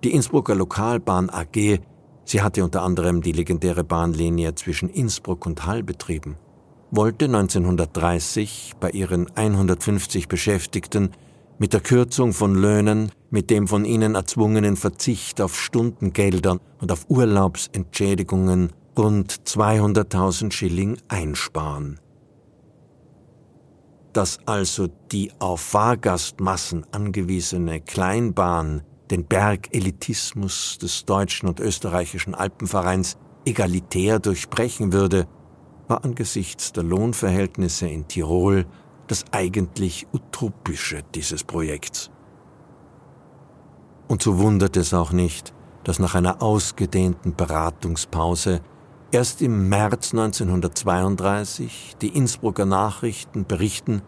Die 0.03 0.11
Innsbrucker 0.11 0.55
Lokalbahn 0.55 1.29
AG, 1.29 1.79
sie 2.23 2.41
hatte 2.41 2.63
unter 2.63 2.81
anderem 2.81 3.21
die 3.21 3.31
legendäre 3.31 3.83
Bahnlinie 3.83 4.55
zwischen 4.55 4.89
Innsbruck 4.89 5.45
und 5.45 5.65
Hall 5.65 5.83
betrieben, 5.83 6.37
wollte 6.91 7.25
1930 7.25 8.73
bei 8.79 8.89
ihren 8.91 9.27
150 9.35 10.27
Beschäftigten 10.27 11.11
mit 11.57 11.73
der 11.73 11.81
Kürzung 11.81 12.33
von 12.33 12.55
Löhnen, 12.55 13.11
mit 13.29 13.49
dem 13.49 13.67
von 13.67 13.85
ihnen 13.85 14.15
erzwungenen 14.15 14.75
Verzicht 14.75 15.41
auf 15.41 15.59
Stundengeldern 15.59 16.59
und 16.81 16.91
auf 16.91 17.05
Urlaubsentschädigungen 17.09 18.73
rund 18.97 19.31
200.000 19.31 20.51
Schilling 20.51 20.97
einsparen. 21.07 21.99
Dass 24.13 24.39
also 24.45 24.87
die 25.11 25.31
auf 25.39 25.61
Fahrgastmassen 25.61 26.85
angewiesene 26.91 27.81
Kleinbahn 27.81 28.83
den 29.11 29.25
Bergelitismus 29.25 30.77
des 30.77 31.05
deutschen 31.05 31.47
und 31.47 31.59
österreichischen 31.59 32.33
Alpenvereins 32.33 33.17
egalitär 33.45 34.19
durchbrechen 34.19 34.93
würde, 34.93 35.27
war 35.87 36.03
angesichts 36.03 36.71
der 36.71 36.83
Lohnverhältnisse 36.83 37.87
in 37.87 38.07
Tirol 38.07 38.65
das 39.07 39.25
eigentlich 39.31 40.07
Utopische 40.13 41.03
dieses 41.13 41.43
Projekts. 41.43 42.09
Und 44.07 44.21
so 44.21 44.39
wundert 44.39 44.77
es 44.77 44.93
auch 44.93 45.11
nicht, 45.11 45.53
dass 45.83 45.99
nach 45.99 46.15
einer 46.15 46.41
ausgedehnten 46.41 47.35
Beratungspause 47.35 48.61
erst 49.11 49.41
im 49.41 49.69
März 49.69 50.13
1932 50.13 51.95
die 52.01 52.09
Innsbrucker 52.09 52.65
Nachrichten 52.65 53.45
berichten, 53.45 54.01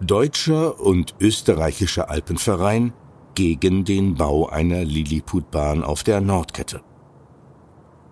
Deutscher 0.00 0.80
und 0.80 1.14
österreichischer 1.20 2.10
Alpenverein 2.10 2.92
gegen 3.36 3.84
den 3.84 4.16
Bau 4.16 4.48
einer 4.48 4.84
Lilliputbahn 4.84 5.84
auf 5.84 6.02
der 6.02 6.20
Nordkette. 6.20 6.80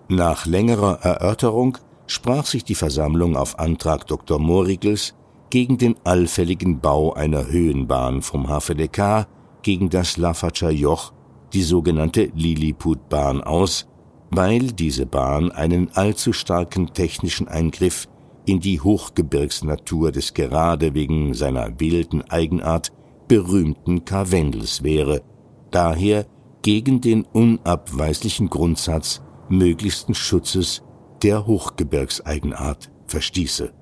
Nach 0.08 0.46
längerer 0.46 1.00
Erörterung 1.02 1.78
sprach 2.06 2.46
sich 2.46 2.62
die 2.62 2.76
Versammlung 2.76 3.36
auf 3.36 3.58
Antrag 3.58 4.06
Dr. 4.06 4.38
Morigels 4.38 5.14
gegen 5.50 5.78
den 5.78 5.96
allfälligen 6.04 6.80
Bau 6.80 7.12
einer 7.12 7.48
Höhenbahn 7.48 8.22
vom 8.22 8.46
HVDK 8.46 9.26
gegen 9.62 9.90
das 9.90 10.16
Lafatscher 10.16 10.70
Joch, 10.70 11.12
die 11.52 11.62
sogenannte 11.62 12.30
Lilliputbahn 12.34 13.42
aus, 13.42 13.86
weil 14.30 14.68
diese 14.68 15.06
Bahn 15.06 15.50
einen 15.50 15.90
allzu 15.92 16.32
starken 16.32 16.92
technischen 16.94 17.48
Eingriff 17.48 18.08
in 18.46 18.60
die 18.60 18.80
Hochgebirgsnatur 18.80 20.12
des 20.12 20.34
gerade 20.34 20.94
wegen 20.94 21.34
seiner 21.34 21.78
wilden 21.80 22.22
Eigenart 22.30 22.92
berühmten 23.28 24.04
Karwendels 24.04 24.82
wäre, 24.82 25.22
daher 25.70 26.26
gegen 26.62 27.00
den 27.00 27.24
unabweislichen 27.24 28.50
Grundsatz 28.50 29.22
möglichsten 29.48 30.14
Schutzes 30.14 30.82
der 31.22 31.46
Hochgebirgseigenart 31.46 32.90
verstieße. 33.06 33.72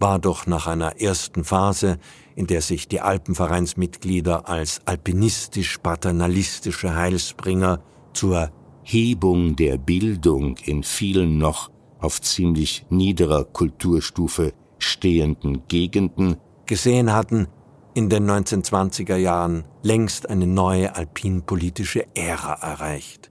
War 0.00 0.18
doch 0.18 0.46
nach 0.46 0.66
einer 0.66 1.00
ersten 1.00 1.44
Phase, 1.44 1.98
in 2.34 2.46
der 2.46 2.62
sich 2.62 2.88
die 2.88 3.02
Alpenvereinsmitglieder 3.02 4.48
als 4.48 4.80
alpinistisch-paternalistische 4.86 6.94
Heilsbringer 6.94 7.82
zur 8.14 8.50
Hebung 8.82 9.56
der 9.56 9.76
Bildung 9.76 10.56
in 10.64 10.84
vielen 10.84 11.36
noch 11.36 11.70
auf 11.98 12.22
ziemlich 12.22 12.86
niederer 12.88 13.44
Kulturstufe 13.44 14.54
stehenden 14.78 15.68
Gegenden 15.68 16.38
gesehen 16.64 17.12
hatten, 17.12 17.48
in 17.92 18.08
den 18.08 18.24
1920er 18.28 19.16
Jahren 19.16 19.64
längst 19.82 20.30
eine 20.30 20.46
neue 20.46 20.96
alpinpolitische 20.96 22.06
Ära 22.14 22.54
erreicht. 22.54 23.30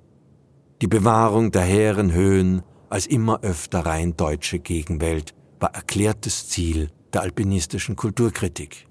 Die 0.84 0.88
Bewahrung 0.88 1.50
der 1.52 1.64
hehren 1.64 2.14
Höhen 2.14 2.62
als 2.90 3.08
immer 3.08 3.42
öfter 3.42 3.88
rein 3.88 4.16
deutsche 4.16 4.60
Gegenwelt 4.60 5.34
war 5.60 5.74
erklärtes 5.74 6.48
Ziel 6.50 6.90
der 7.14 7.22
alpinistischen 7.22 7.96
Kulturkritik. 7.96 8.88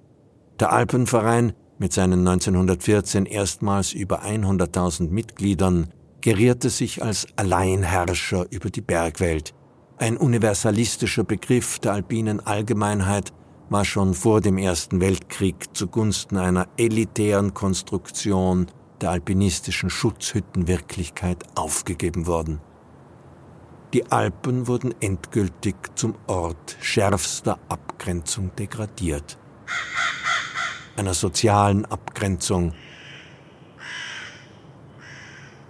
Der 0.60 0.72
Alpenverein 0.72 1.52
mit 1.78 1.92
seinen 1.92 2.26
1914 2.26 3.26
erstmals 3.26 3.92
über 3.92 4.24
100.000 4.24 5.10
Mitgliedern 5.10 5.92
gerierte 6.20 6.68
sich 6.70 7.02
als 7.02 7.26
Alleinherrscher 7.36 8.46
über 8.50 8.70
die 8.70 8.80
Bergwelt. 8.80 9.54
Ein 9.98 10.16
universalistischer 10.16 11.24
Begriff 11.24 11.78
der 11.78 11.92
alpinen 11.92 12.40
Allgemeinheit 12.40 13.32
war 13.70 13.84
schon 13.84 14.14
vor 14.14 14.40
dem 14.40 14.58
Ersten 14.58 15.00
Weltkrieg 15.00 15.76
zugunsten 15.76 16.36
einer 16.38 16.68
elitären 16.76 17.54
Konstruktion 17.54 18.66
der 19.00 19.10
alpinistischen 19.10 19.90
Schutzhüttenwirklichkeit 19.90 21.44
aufgegeben 21.54 22.26
worden. 22.26 22.60
Die 23.94 24.12
Alpen 24.12 24.66
wurden 24.66 24.94
endgültig 25.00 25.74
zum 25.94 26.14
Ort 26.26 26.76
schärfster 26.78 27.58
Abgrenzung 27.70 28.54
degradiert. 28.54 29.38
Einer 30.96 31.14
sozialen 31.14 31.86
Abgrenzung. 31.86 32.74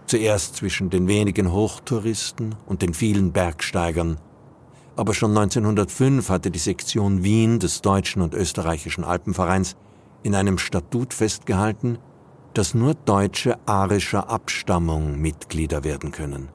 Zuerst 0.06 0.56
zwischen 0.56 0.90
den 0.90 1.06
wenigen 1.06 1.52
Hochtouristen 1.52 2.56
und 2.66 2.82
den 2.82 2.92
vielen 2.92 3.30
Bergsteigern. 3.30 4.18
Aber 4.96 5.14
schon 5.14 5.36
1905 5.38 6.28
hatte 6.28 6.50
die 6.50 6.58
Sektion 6.58 7.22
Wien 7.22 7.60
des 7.60 7.82
Deutschen 7.82 8.20
und 8.20 8.34
Österreichischen 8.34 9.04
Alpenvereins 9.04 9.76
in 10.24 10.34
einem 10.34 10.58
Statut 10.58 11.14
festgehalten, 11.14 11.98
dass 12.52 12.74
nur 12.74 12.94
Deutsche 12.94 13.60
arischer 13.66 14.28
Abstammung 14.28 15.20
Mitglieder 15.20 15.84
werden 15.84 16.10
können. 16.10 16.48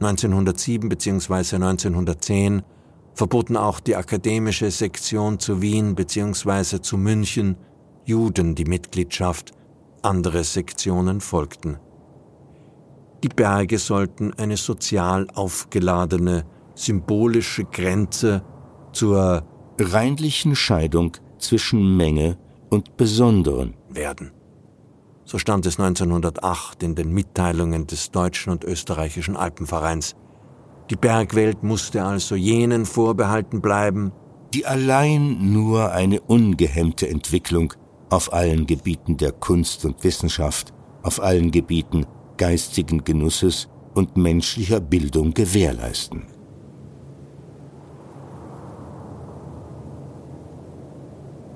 1907 0.00 0.88
bzw. 0.88 1.56
1910 1.56 2.62
verboten 3.14 3.56
auch 3.56 3.80
die 3.80 3.96
akademische 3.96 4.70
Sektion 4.70 5.38
zu 5.38 5.62
Wien 5.62 5.94
bzw. 5.94 6.80
zu 6.80 6.98
München 6.98 7.56
Juden 8.04 8.54
die 8.54 8.66
Mitgliedschaft, 8.66 9.52
andere 10.02 10.44
Sektionen 10.44 11.20
folgten. 11.20 11.78
Die 13.24 13.28
Berge 13.28 13.78
sollten 13.78 14.32
eine 14.34 14.56
sozial 14.56 15.26
aufgeladene, 15.34 16.44
symbolische 16.74 17.64
Grenze 17.64 18.44
zur 18.92 19.44
reinlichen 19.78 20.54
Scheidung 20.54 21.16
zwischen 21.38 21.96
Menge 21.96 22.38
und 22.70 22.96
Besonderen 22.96 23.74
werden. 23.88 24.35
So 25.26 25.38
stand 25.38 25.66
es 25.66 25.80
1908 25.80 26.84
in 26.84 26.94
den 26.94 27.12
Mitteilungen 27.12 27.88
des 27.88 28.12
Deutschen 28.12 28.52
und 28.52 28.62
Österreichischen 28.62 29.36
Alpenvereins. 29.36 30.14
Die 30.88 30.94
Bergwelt 30.94 31.64
musste 31.64 32.04
also 32.04 32.36
jenen 32.36 32.86
vorbehalten 32.86 33.60
bleiben, 33.60 34.12
die 34.54 34.66
allein 34.66 35.52
nur 35.52 35.90
eine 35.90 36.20
ungehemmte 36.20 37.08
Entwicklung 37.08 37.74
auf 38.08 38.32
allen 38.32 38.68
Gebieten 38.68 39.16
der 39.16 39.32
Kunst 39.32 39.84
und 39.84 40.04
Wissenschaft, 40.04 40.72
auf 41.02 41.20
allen 41.20 41.50
Gebieten 41.50 42.06
geistigen 42.36 43.02
Genusses 43.02 43.68
und 43.94 44.16
menschlicher 44.16 44.78
Bildung 44.78 45.34
gewährleisten. 45.34 46.22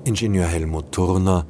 Ingenieur 0.03 0.47
Helmut 0.47 0.91
Turner 0.91 1.45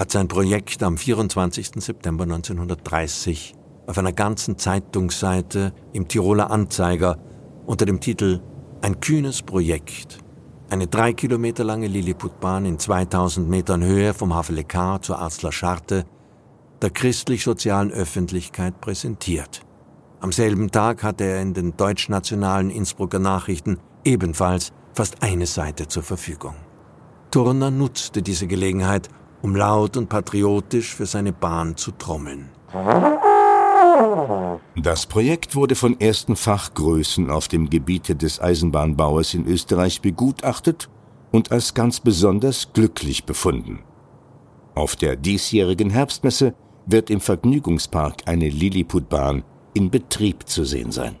hat 0.00 0.10
sein 0.10 0.28
Projekt 0.28 0.82
am 0.82 0.96
24. 0.96 1.72
September 1.76 2.22
1930 2.22 3.54
auf 3.86 3.98
einer 3.98 4.14
ganzen 4.14 4.56
Zeitungsseite 4.56 5.74
im 5.92 6.08
Tiroler 6.08 6.50
Anzeiger 6.50 7.18
unter 7.66 7.84
dem 7.84 8.00
Titel 8.00 8.40
Ein 8.80 9.00
kühnes 9.00 9.42
Projekt, 9.42 10.16
eine 10.70 10.86
drei 10.86 11.12
Kilometer 11.12 11.64
lange 11.64 11.86
Lilliputbahn 11.86 12.64
in 12.64 12.78
2000 12.78 13.46
Metern 13.46 13.84
Höhe 13.84 14.14
vom 14.14 14.32
Havelekar 14.32 15.02
zur 15.02 15.18
Arzler 15.18 15.52
Scharte 15.52 16.06
der 16.80 16.88
christlich-sozialen 16.88 17.92
Öffentlichkeit 17.92 18.80
präsentiert. 18.80 19.60
Am 20.20 20.32
selben 20.32 20.70
Tag 20.70 21.02
hatte 21.02 21.24
er 21.24 21.42
in 21.42 21.52
den 21.52 21.76
deutschnationalen 21.76 22.70
Innsbrucker 22.70 23.18
Nachrichten 23.18 23.76
ebenfalls 24.02 24.72
fast 24.94 25.22
eine 25.22 25.44
Seite 25.44 25.88
zur 25.88 26.04
Verfügung. 26.04 26.54
Turner 27.30 27.70
nutzte 27.70 28.22
diese 28.22 28.46
Gelegenheit, 28.46 29.10
um 29.42 29.56
laut 29.56 29.96
und 29.96 30.08
patriotisch 30.08 30.94
für 30.94 31.06
seine 31.06 31.32
Bahn 31.32 31.76
zu 31.76 31.92
trommeln. 31.92 32.50
Das 34.76 35.06
Projekt 35.06 35.56
wurde 35.56 35.74
von 35.74 36.00
ersten 36.00 36.36
Fachgrößen 36.36 37.30
auf 37.30 37.48
dem 37.48 37.68
Gebiete 37.68 38.14
des 38.16 38.40
Eisenbahnbauers 38.40 39.34
in 39.34 39.46
Österreich 39.46 40.00
begutachtet 40.00 40.88
und 41.32 41.52
als 41.52 41.74
ganz 41.74 42.00
besonders 42.00 42.72
glücklich 42.72 43.24
befunden. 43.24 43.80
Auf 44.74 44.96
der 44.96 45.16
diesjährigen 45.16 45.90
Herbstmesse 45.90 46.54
wird 46.86 47.10
im 47.10 47.20
Vergnügungspark 47.20 48.22
eine 48.26 48.48
Lilliputbahn 48.48 49.42
in 49.74 49.90
Betrieb 49.90 50.48
zu 50.48 50.64
sehen 50.64 50.92
sein. 50.92 51.16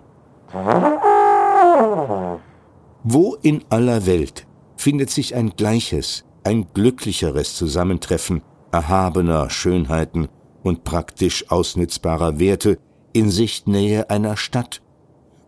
Wo 3.02 3.36
in 3.42 3.64
aller 3.68 4.06
Welt 4.06 4.46
findet 4.76 5.10
sich 5.10 5.34
ein 5.34 5.50
gleiches, 5.50 6.24
ein 6.44 6.66
glücklicheres 6.74 7.56
Zusammentreffen 7.56 8.42
erhabener 8.72 9.50
Schönheiten 9.50 10.28
und 10.62 10.84
praktisch 10.84 11.50
ausnützbarer 11.50 12.38
Werte 12.38 12.78
in 13.12 13.30
Sichtnähe 13.30 14.10
einer 14.10 14.36
Stadt, 14.36 14.82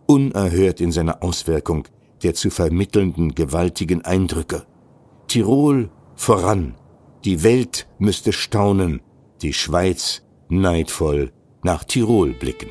unerhört 0.05 0.81
in 0.81 0.91
seiner 0.91 1.23
Auswirkung 1.23 1.87
der 2.23 2.33
zu 2.33 2.49
vermittelnden 2.49 3.35
gewaltigen 3.35 4.03
Eindrücke. 4.05 4.65
Tirol 5.27 5.89
voran, 6.15 6.75
die 7.25 7.43
Welt 7.43 7.87
müsste 7.99 8.31
staunen, 8.33 9.01
die 9.41 9.53
Schweiz 9.53 10.23
neidvoll 10.49 11.31
nach 11.63 11.83
Tirol 11.83 12.33
blicken. 12.33 12.69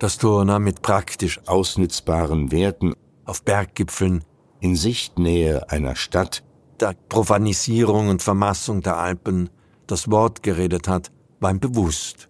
Dass 0.00 0.16
Turner 0.16 0.58
mit 0.58 0.82
praktisch 0.82 1.40
ausnützbaren 1.46 2.50
Werten 2.50 2.94
auf 3.26 3.44
Berggipfeln 3.44 4.24
in 4.60 4.74
Sichtnähe 4.74 5.70
einer 5.70 5.94
Stadt 5.94 6.42
der 6.80 6.94
Profanisierung 7.10 8.08
und 8.08 8.22
Vermassung 8.22 8.80
der 8.80 8.96
Alpen 8.96 9.50
das 9.86 10.10
Wort 10.10 10.42
geredet 10.42 10.88
hat, 10.88 11.10
war 11.38 11.50
ihm 11.50 11.60
bewusst. 11.60 12.28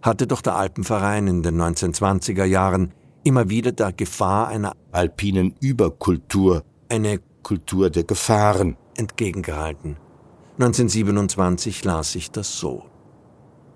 Hatte 0.00 0.26
doch 0.26 0.40
der 0.40 0.56
Alpenverein 0.56 1.26
in 1.26 1.42
den 1.42 1.60
1920er 1.60 2.44
Jahren 2.44 2.94
immer 3.22 3.50
wieder 3.50 3.72
der 3.72 3.92
Gefahr 3.92 4.48
einer 4.48 4.72
alpinen 4.90 5.54
Überkultur, 5.60 6.64
eine 6.88 7.20
Kultur 7.42 7.90
der 7.90 8.04
Gefahren, 8.04 8.78
entgegengehalten. 8.96 9.98
1927 10.58 11.84
las 11.84 12.14
ich 12.14 12.30
das 12.30 12.58
so. 12.58 12.87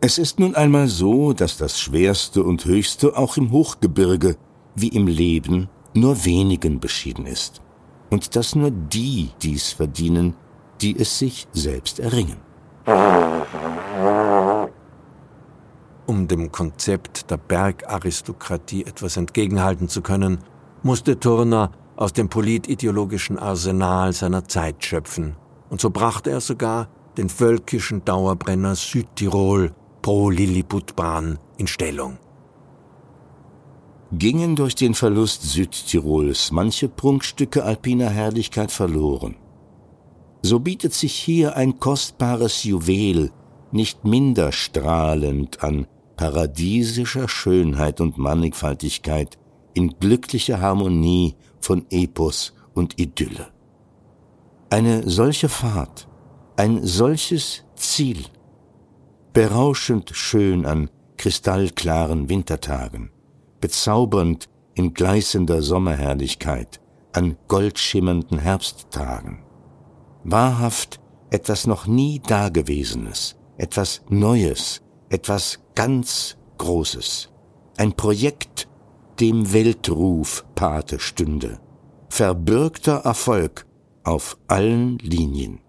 Es 0.04 0.18
ist 0.18 0.40
nun 0.40 0.56
einmal 0.56 0.88
so, 0.88 1.32
dass 1.32 1.58
das 1.58 1.78
Schwerste 1.78 2.42
und 2.42 2.64
Höchste 2.64 3.16
auch 3.16 3.36
im 3.36 3.52
Hochgebirge, 3.52 4.36
wie 4.74 4.88
im 4.88 5.06
Leben, 5.06 5.68
nur 5.94 6.24
wenigen 6.24 6.80
beschieden 6.80 7.24
ist. 7.24 7.62
Und 8.10 8.34
dass 8.34 8.56
nur 8.56 8.72
die 8.72 9.30
dies 9.40 9.70
verdienen, 9.70 10.34
die 10.80 10.98
es 10.98 11.20
sich 11.20 11.46
selbst 11.52 12.00
erringen. 12.00 12.38
Um 16.06 16.26
dem 16.26 16.50
Konzept 16.50 17.30
der 17.30 17.36
Bergaristokratie 17.36 18.84
etwas 18.84 19.16
entgegenhalten 19.16 19.88
zu 19.88 20.02
können, 20.02 20.38
musste 20.82 21.20
Turner 21.20 21.70
aus 21.94 22.12
dem 22.12 22.28
politideologischen 22.28 23.38
Arsenal 23.38 24.12
seiner 24.12 24.48
Zeit 24.48 24.84
schöpfen. 24.84 25.36
Und 25.70 25.80
so 25.80 25.90
brachte 25.90 26.30
er 26.30 26.40
sogar 26.40 26.88
den 27.16 27.28
völkischen 27.28 28.04
Dauerbrenner 28.04 28.74
Südtirol 28.74 29.72
pro 30.02 30.30
Lilliputbahn 30.30 31.38
in 31.56 31.66
Stellung. 31.68 32.18
Gingen 34.10 34.56
durch 34.56 34.74
den 34.74 34.94
Verlust 34.94 35.42
Südtirols 35.42 36.50
manche 36.50 36.88
Prunkstücke 36.88 37.64
alpiner 37.64 38.10
Herrlichkeit 38.10 38.70
verloren. 38.70 39.36
So 40.42 40.58
bietet 40.58 40.92
sich 40.92 41.14
hier 41.14 41.56
ein 41.56 41.78
kostbares 41.78 42.64
Juwel 42.64 43.30
nicht 43.70 44.04
minder 44.04 44.52
strahlend 44.52 45.62
an 45.62 45.86
paradiesischer 46.16 47.28
Schönheit 47.28 48.00
und 48.00 48.18
Mannigfaltigkeit 48.18 49.38
in 49.72 49.98
glücklicher 49.98 50.60
Harmonie 50.60 51.36
von 51.60 51.86
Epos 51.90 52.52
und 52.74 53.00
Idylle. 53.00 53.48
Eine 54.68 55.08
solche 55.08 55.48
Fahrt, 55.48 56.08
ein 56.56 56.84
solches 56.84 57.64
Ziel, 57.76 58.26
berauschend 59.32 60.10
schön 60.14 60.66
an 60.66 60.90
kristallklaren 61.16 62.28
Wintertagen, 62.28 63.10
bezaubernd 63.60 64.48
in 64.74 64.94
gleißender 64.94 65.62
Sommerherrlichkeit, 65.62 66.80
an 67.12 67.36
goldschimmernden 67.48 68.38
Herbsttagen. 68.38 69.42
Wahrhaft 70.24 71.00
etwas 71.30 71.66
noch 71.66 71.86
nie 71.86 72.20
Dagewesenes, 72.20 73.36
etwas 73.56 74.02
Neues, 74.08 74.82
etwas 75.08 75.60
ganz 75.74 76.36
Großes. 76.58 77.30
Ein 77.76 77.94
Projekt, 77.94 78.68
dem 79.18 79.52
Weltruf 79.52 80.44
Pate 80.54 80.98
stünde. 81.00 81.58
Verbürgter 82.08 82.98
Erfolg 83.04 83.66
auf 84.04 84.36
allen 84.46 84.98
Linien. 84.98 85.61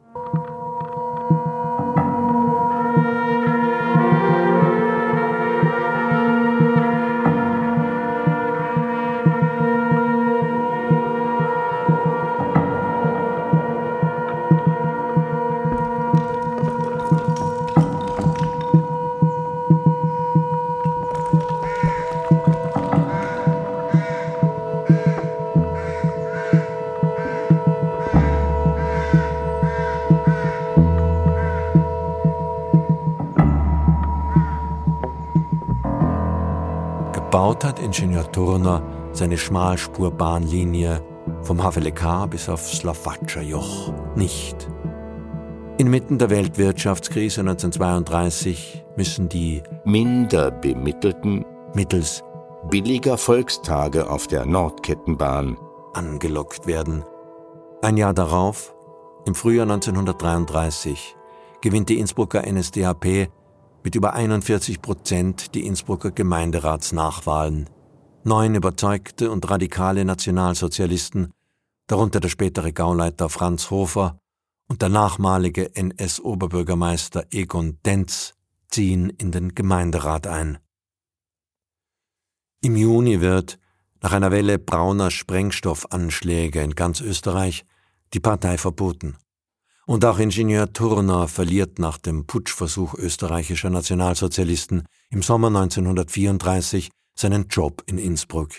Ingenieur 37.84 38.32
Turner 38.32 38.82
seine 39.12 39.38
Schmalspurbahnlinie 39.38 41.02
vom 41.41 41.62
Havelekar 41.62 42.28
bis 42.28 42.50
auf 42.50 42.62
Slavatscha-Joch 42.67 43.93
nicht. 44.15 44.67
Inmitten 45.78 46.17
der 46.17 46.30
Weltwirtschaftskrise 46.30 47.41
1932 47.41 48.86
müssen 48.96 49.28
die 49.28 49.63
minder 49.86 50.52
bemittelten 50.52 51.46
mittels 51.74 52.24
billiger 52.69 53.17
Volkstage 53.17 54.10
auf 54.10 54.28
der 54.28 54.46
Nordkettenbahn 54.46 55.58
angelockt 55.93 56.65
werden. 56.67 57.04
Ein 57.82 57.98
Jahr 57.98 58.13
darauf, 58.13 58.74
im 59.26 59.36
Frühjahr 59.36 59.69
1933, 59.69 61.15
gewinnt 61.62 61.89
die 61.89 62.00
Innsbrucker 62.00 62.43
NSDAP 62.50 63.30
mit 63.84 63.96
über 63.96 64.13
41 64.13 64.82
Prozent 64.82 65.54
die 65.56 65.65
Innsbrucker 65.65 66.12
Gemeinderatsnachwahlen. 66.12 67.69
Neun 68.24 68.56
überzeugte 68.56 69.30
und 69.30 69.50
radikale 69.50 70.06
Nationalsozialisten, 70.06 71.34
darunter 71.88 72.19
der 72.19 72.30
spätere 72.30 72.72
Gauleiter 72.72 73.30
Franz 73.30 73.69
Hofer 73.69 74.17
und 74.67 74.82
der 74.82 74.89
nachmalige 74.89 75.76
NS-Oberbürgermeister 75.76 77.26
Egon 77.32 77.80
Denz, 77.86 78.34
ziehen 78.69 79.10
in 79.10 79.32
den 79.32 79.54
Gemeinderat 79.54 80.26
ein. 80.26 80.58
Im 82.62 82.78
Juni 82.78 83.19
wird, 83.19 83.60
nach 84.02 84.13
einer 84.13 84.32
Welle 84.32 84.58
brauner 84.58 85.12
Sprengstoffanschläge 85.12 86.62
in 86.62 86.76
ganz 86.76 87.02
Österreich, 87.02 87.65
die 88.13 88.19
Partei 88.19 88.58
verboten. 88.58 89.17
Und 89.86 90.06
auch 90.06 90.17
Ingenieur 90.17 90.72
Turner 90.72 91.28
verliert 91.28 91.78
nach 91.78 91.98
dem 91.98 92.26
Putschversuch 92.26 92.93
österreichischer 92.93 93.69
Nationalsozialisten 93.69 94.84
im 95.10 95.22
Sommer 95.22 95.48
1934 95.48 96.89
seinen 97.15 97.48
Job 97.48 97.84
in 97.86 97.98
Innsbruck. 97.98 98.52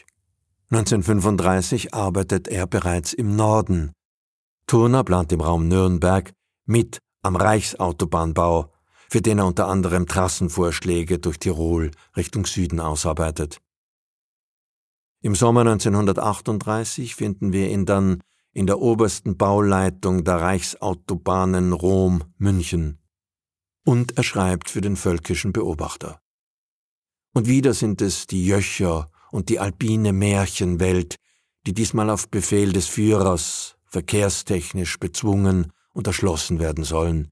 1935 0.71 1.95
arbeitet 1.95 2.49
er 2.49 2.67
bereits 2.67 3.13
im 3.13 3.37
Norden. 3.37 3.93
Turner 4.67 5.03
plant 5.05 5.33
im 5.33 5.41
Raum 5.41 5.69
Nürnberg 5.69 6.33
mit 6.67 6.99
am 7.23 7.37
Reichsautobahnbau, 7.37 8.73
für 9.09 9.23
den 9.23 9.39
er 9.39 9.47
unter 9.47 9.69
anderem 9.69 10.07
Trassenvorschläge 10.07 11.19
durch 11.19 11.39
Tirol 11.39 11.91
Richtung 12.17 12.45
Süden 12.45 12.81
ausarbeitet. 12.81 13.61
Im 15.21 15.35
Sommer 15.35 15.61
1938 15.63 17.15
finden 17.15 17.53
wir 17.53 17.71
ihn 17.71 17.87
dann 17.87 18.23
in 18.55 18.67
der 18.67 18.79
obersten 18.79 19.37
Bauleitung 19.37 20.25
der 20.25 20.41
Reichsautobahnen 20.41 21.73
Rom-München. 21.73 22.99
Und 23.85 24.17
er 24.17 24.23
schreibt 24.23 24.71
für 24.71 24.81
den 24.81 24.97
völkischen 24.97 25.53
Beobachter. 25.53 26.21
Und 27.35 27.49
wieder 27.49 27.75
sind 27.75 28.01
es 28.01 28.27
die 28.27 28.47
Jöcher 28.47 29.11
und 29.33 29.49
die 29.49 29.59
alpine 29.59 30.13
Märchenwelt, 30.13 31.17
die 31.67 31.75
diesmal 31.75 32.09
auf 32.09 32.31
Befehl 32.31 32.73
des 32.73 32.87
Führers 32.87 33.77
verkehrstechnisch 33.85 34.99
bezwungen 34.99 35.73
und 35.93 36.07
erschlossen 36.07 36.61
werden 36.61 36.85
sollen, 36.85 37.29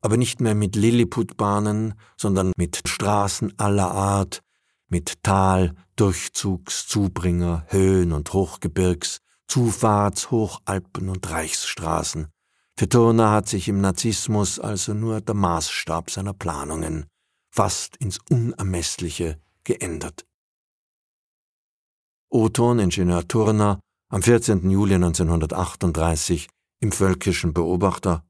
aber 0.00 0.16
nicht 0.16 0.40
mehr 0.40 0.54
mit 0.54 0.76
Lilliputbahnen, 0.76 1.94
sondern 2.16 2.52
mit 2.56 2.82
Straßen 2.86 3.58
aller 3.58 3.90
Art, 3.90 4.40
mit 4.88 5.22
Tal, 5.22 5.74
Durchzugs, 5.96 6.86
Zubringer, 6.86 7.64
Höhen 7.68 8.12
und 8.12 8.32
Hochgebirgs, 8.32 9.20
Zufahrts-, 9.48 10.30
Hochalpen- 10.30 11.08
und 11.08 11.30
Reichsstraßen. 11.30 12.28
Für 12.76 12.88
Turner 12.88 13.30
hat 13.30 13.48
sich 13.48 13.68
im 13.68 13.80
Narzissmus 13.80 14.58
also 14.58 14.94
nur 14.94 15.20
der 15.20 15.34
Maßstab 15.34 16.10
seiner 16.10 16.34
Planungen 16.34 17.06
fast 17.54 17.96
ins 17.98 18.18
Unermessliche 18.28 19.40
geändert. 19.62 20.26
O-Ton 22.30 22.80
Ingenieur 22.80 23.28
Turner 23.28 23.78
am 24.10 24.22
14. 24.22 24.68
Juli 24.68 24.96
1938 24.96 26.48
im 26.80 26.90
Völkischen 26.90 27.54
Beobachter 27.54 28.26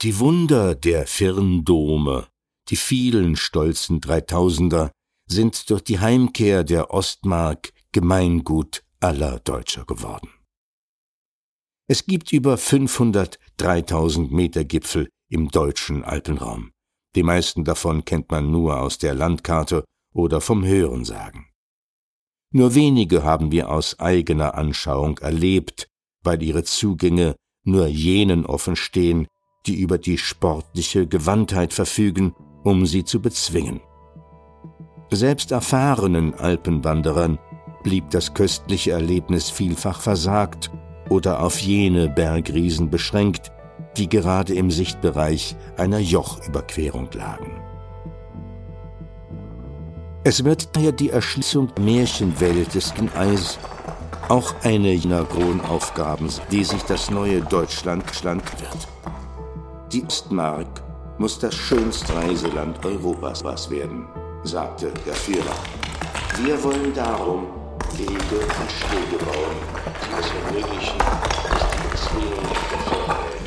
Die 0.00 0.18
Wunder 0.18 0.74
der 0.74 1.06
Firndome, 1.06 2.26
die 2.70 2.76
vielen 2.76 3.36
stolzen 3.36 4.00
Dreitausender, 4.00 4.90
sind 5.26 5.68
durch 5.68 5.82
die 5.82 6.00
Heimkehr 6.00 6.64
der 6.64 6.90
Ostmark 6.90 7.74
Gemeingut 7.92 8.82
aller 9.00 9.40
Deutscher 9.40 9.84
geworden. 9.84 10.30
Es 11.88 12.06
gibt 12.06 12.32
über 12.32 12.58
500 12.58 13.38
3000 13.56 14.30
Meter 14.30 14.64
Gipfel 14.64 15.08
im 15.28 15.48
deutschen 15.50 16.04
Alpenraum. 16.04 16.70
Die 17.14 17.22
meisten 17.22 17.64
davon 17.64 18.04
kennt 18.04 18.30
man 18.30 18.50
nur 18.50 18.80
aus 18.80 18.98
der 18.98 19.14
Landkarte 19.14 19.84
oder 20.14 20.40
vom 20.40 20.64
Hörensagen. 20.64 21.46
Nur 22.52 22.74
wenige 22.74 23.24
haben 23.24 23.52
wir 23.52 23.70
aus 23.70 23.98
eigener 23.98 24.54
Anschauung 24.54 25.18
erlebt, 25.18 25.88
weil 26.22 26.42
ihre 26.42 26.64
Zugänge 26.64 27.34
nur 27.64 27.86
jenen 27.86 28.46
offen 28.46 28.76
stehen, 28.76 29.26
die 29.66 29.80
über 29.80 29.98
die 29.98 30.18
sportliche 30.18 31.06
Gewandtheit 31.06 31.72
verfügen, 31.72 32.34
um 32.64 32.86
sie 32.86 33.04
zu 33.04 33.20
bezwingen. 33.20 33.80
Selbst 35.10 35.52
erfahrenen 35.52 36.34
Alpenwanderern 36.34 37.38
blieb 37.82 38.10
das 38.10 38.34
köstliche 38.34 38.92
Erlebnis 38.92 39.50
vielfach 39.50 40.00
versagt 40.00 40.70
oder 41.08 41.42
auf 41.42 41.58
jene 41.58 42.08
Bergriesen 42.08 42.90
beschränkt, 42.90 43.52
die 43.96 44.08
gerade 44.08 44.54
im 44.54 44.70
Sichtbereich 44.70 45.56
einer 45.76 45.98
Jochüberquerung 45.98 47.08
lagen. 47.12 47.60
Es 50.24 50.44
wird 50.44 50.76
daher 50.76 50.92
die 50.92 51.10
Erschließung 51.10 51.70
Märchenwelt 51.80 52.74
des 52.74 52.92
Eis 53.16 53.58
auch 54.28 54.54
eine 54.62 54.92
jener 54.92 55.24
Kronaufgaben, 55.24 56.28
die 56.50 56.64
sich 56.64 56.82
das 56.82 57.10
neue 57.10 57.40
Deutschland 57.40 58.04
schlank 58.14 58.44
wird. 58.60 58.88
Die 59.92 60.04
Ostmark 60.04 60.82
muss 61.16 61.38
das 61.38 61.54
schönste 61.54 62.14
Reiseland 62.14 62.84
Europas 62.84 63.70
werden, 63.70 64.06
sagte 64.44 64.92
der 65.06 65.14
Führer. 65.14 65.56
Wir 66.44 66.62
wollen 66.62 66.92
darum 66.94 67.46
Wege 67.96 68.40
und 68.60 68.70
Stege 68.70 69.16
bauen, 69.24 69.56
die 70.04 70.12
es 70.20 70.28
ermöglichen, 70.30 70.98
dass 70.98 71.64
die 71.70 71.82
Beziehungen 71.88 72.46
der 72.48 72.60
Völkerwelt 72.80 73.38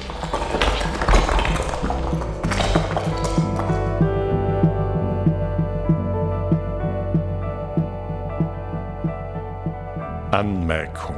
Anmerkung. 10.32 11.16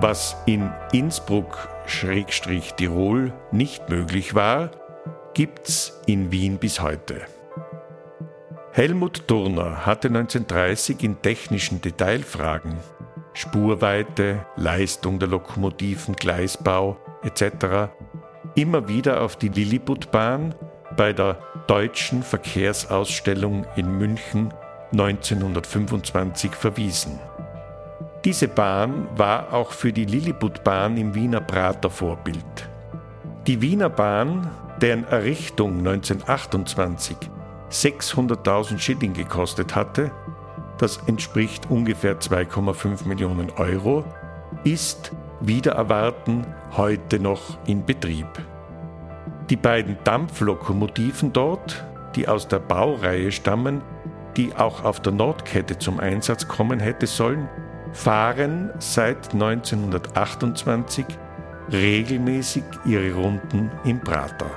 Was 0.00 0.36
in 0.46 0.70
Innsbruck-Tirol 0.92 3.32
nicht 3.50 3.88
möglich 3.88 4.34
war, 4.34 4.70
gibt's 5.34 6.00
in 6.06 6.30
Wien 6.30 6.58
bis 6.58 6.80
heute. 6.80 7.22
Helmut 8.72 9.26
Turner 9.26 9.84
hatte 9.84 10.06
1930 10.06 11.02
in 11.02 11.20
technischen 11.20 11.80
Detailfragen 11.80 12.76
Spurweite, 13.32 14.46
Leistung 14.54 15.18
der 15.18 15.28
Lokomotiven, 15.28 16.14
Gleisbau 16.14 16.96
etc. 17.24 17.90
immer 18.54 18.88
wieder 18.88 19.22
auf 19.22 19.34
die 19.34 19.48
Lilliputbahn 19.48 20.54
bei 20.96 21.12
der 21.12 21.38
Deutschen 21.66 22.22
Verkehrsausstellung 22.22 23.66
in 23.74 23.98
München 23.98 24.54
1925 24.92 26.52
verwiesen. 26.52 27.18
Diese 28.24 28.46
Bahn 28.46 29.08
war 29.16 29.52
auch 29.52 29.72
für 29.72 29.92
die 29.92 30.04
Lilliputbahn 30.04 30.96
im 30.96 31.16
Wiener 31.16 31.40
Prater 31.40 31.90
Vorbild. 31.90 32.70
Die 33.48 33.60
Wiener 33.62 33.90
Bahn, 33.90 34.48
deren 34.80 35.04
Errichtung 35.08 35.78
1928 35.78 37.16
600.000 37.70 38.78
Schilling 38.78 39.12
gekostet 39.12 39.74
hatte, 39.74 40.10
das 40.78 40.98
entspricht 41.06 41.70
ungefähr 41.70 42.18
2,5 42.18 43.06
Millionen 43.06 43.50
Euro, 43.50 44.04
ist 44.64 45.12
wieder 45.40 45.72
erwarten 45.72 46.46
heute 46.76 47.20
noch 47.20 47.58
in 47.66 47.84
Betrieb. 47.84 48.26
Die 49.48 49.56
beiden 49.56 49.98
Dampflokomotiven 50.04 51.32
dort, 51.32 51.84
die 52.14 52.28
aus 52.28 52.48
der 52.48 52.58
Baureihe 52.58 53.32
stammen, 53.32 53.82
die 54.36 54.54
auch 54.54 54.84
auf 54.84 55.00
der 55.00 55.12
Nordkette 55.12 55.78
zum 55.78 56.00
Einsatz 56.00 56.46
kommen 56.48 56.80
hätte 56.80 57.06
sollen, 57.06 57.48
fahren 57.92 58.70
seit 58.78 59.32
1928 59.32 61.04
regelmäßig 61.72 62.64
ihre 62.84 63.12
Runden 63.14 63.70
im 63.84 64.00
Prater. 64.00 64.50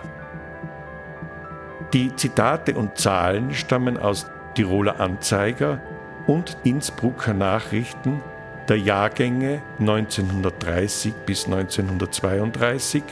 Die 1.94 2.16
Zitate 2.16 2.74
und 2.74 2.98
Zahlen 2.98 3.54
stammen 3.54 3.98
aus 3.98 4.26
Tiroler 4.56 5.00
Anzeiger 5.00 5.80
und 6.26 6.58
Innsbrucker 6.64 7.36
Nachrichten 7.36 8.20
der 8.68 8.80
Jahrgänge 8.80 9.62
1930 9.80 11.14
bis 11.28 11.46
1932 11.46 13.04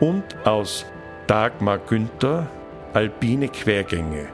und 0.00 0.24
aus 0.46 0.86
Dagmar 1.26 1.78
Günther 1.78 2.46
Alpine 2.94 3.48
Quergänge. 3.48 4.28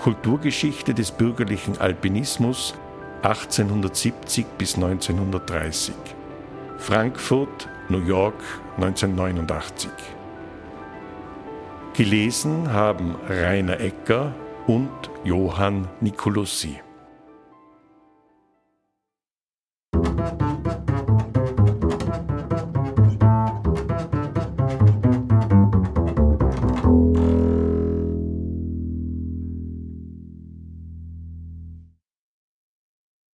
Kulturgeschichte 0.00 0.92
des 0.92 1.12
bürgerlichen 1.12 1.78
Alpinismus 1.78 2.74
1870 3.22 4.44
bis 4.58 4.74
1930 4.74 5.94
Frankfurt, 6.78 7.68
New 7.88 8.04
York 8.04 8.42
1989 8.76 10.13
Gelesen 11.94 12.72
haben 12.72 13.14
Rainer 13.28 13.78
Ecker 13.78 14.34
und 14.66 14.90
Johann 15.22 15.86
Nicolussi. 16.00 16.83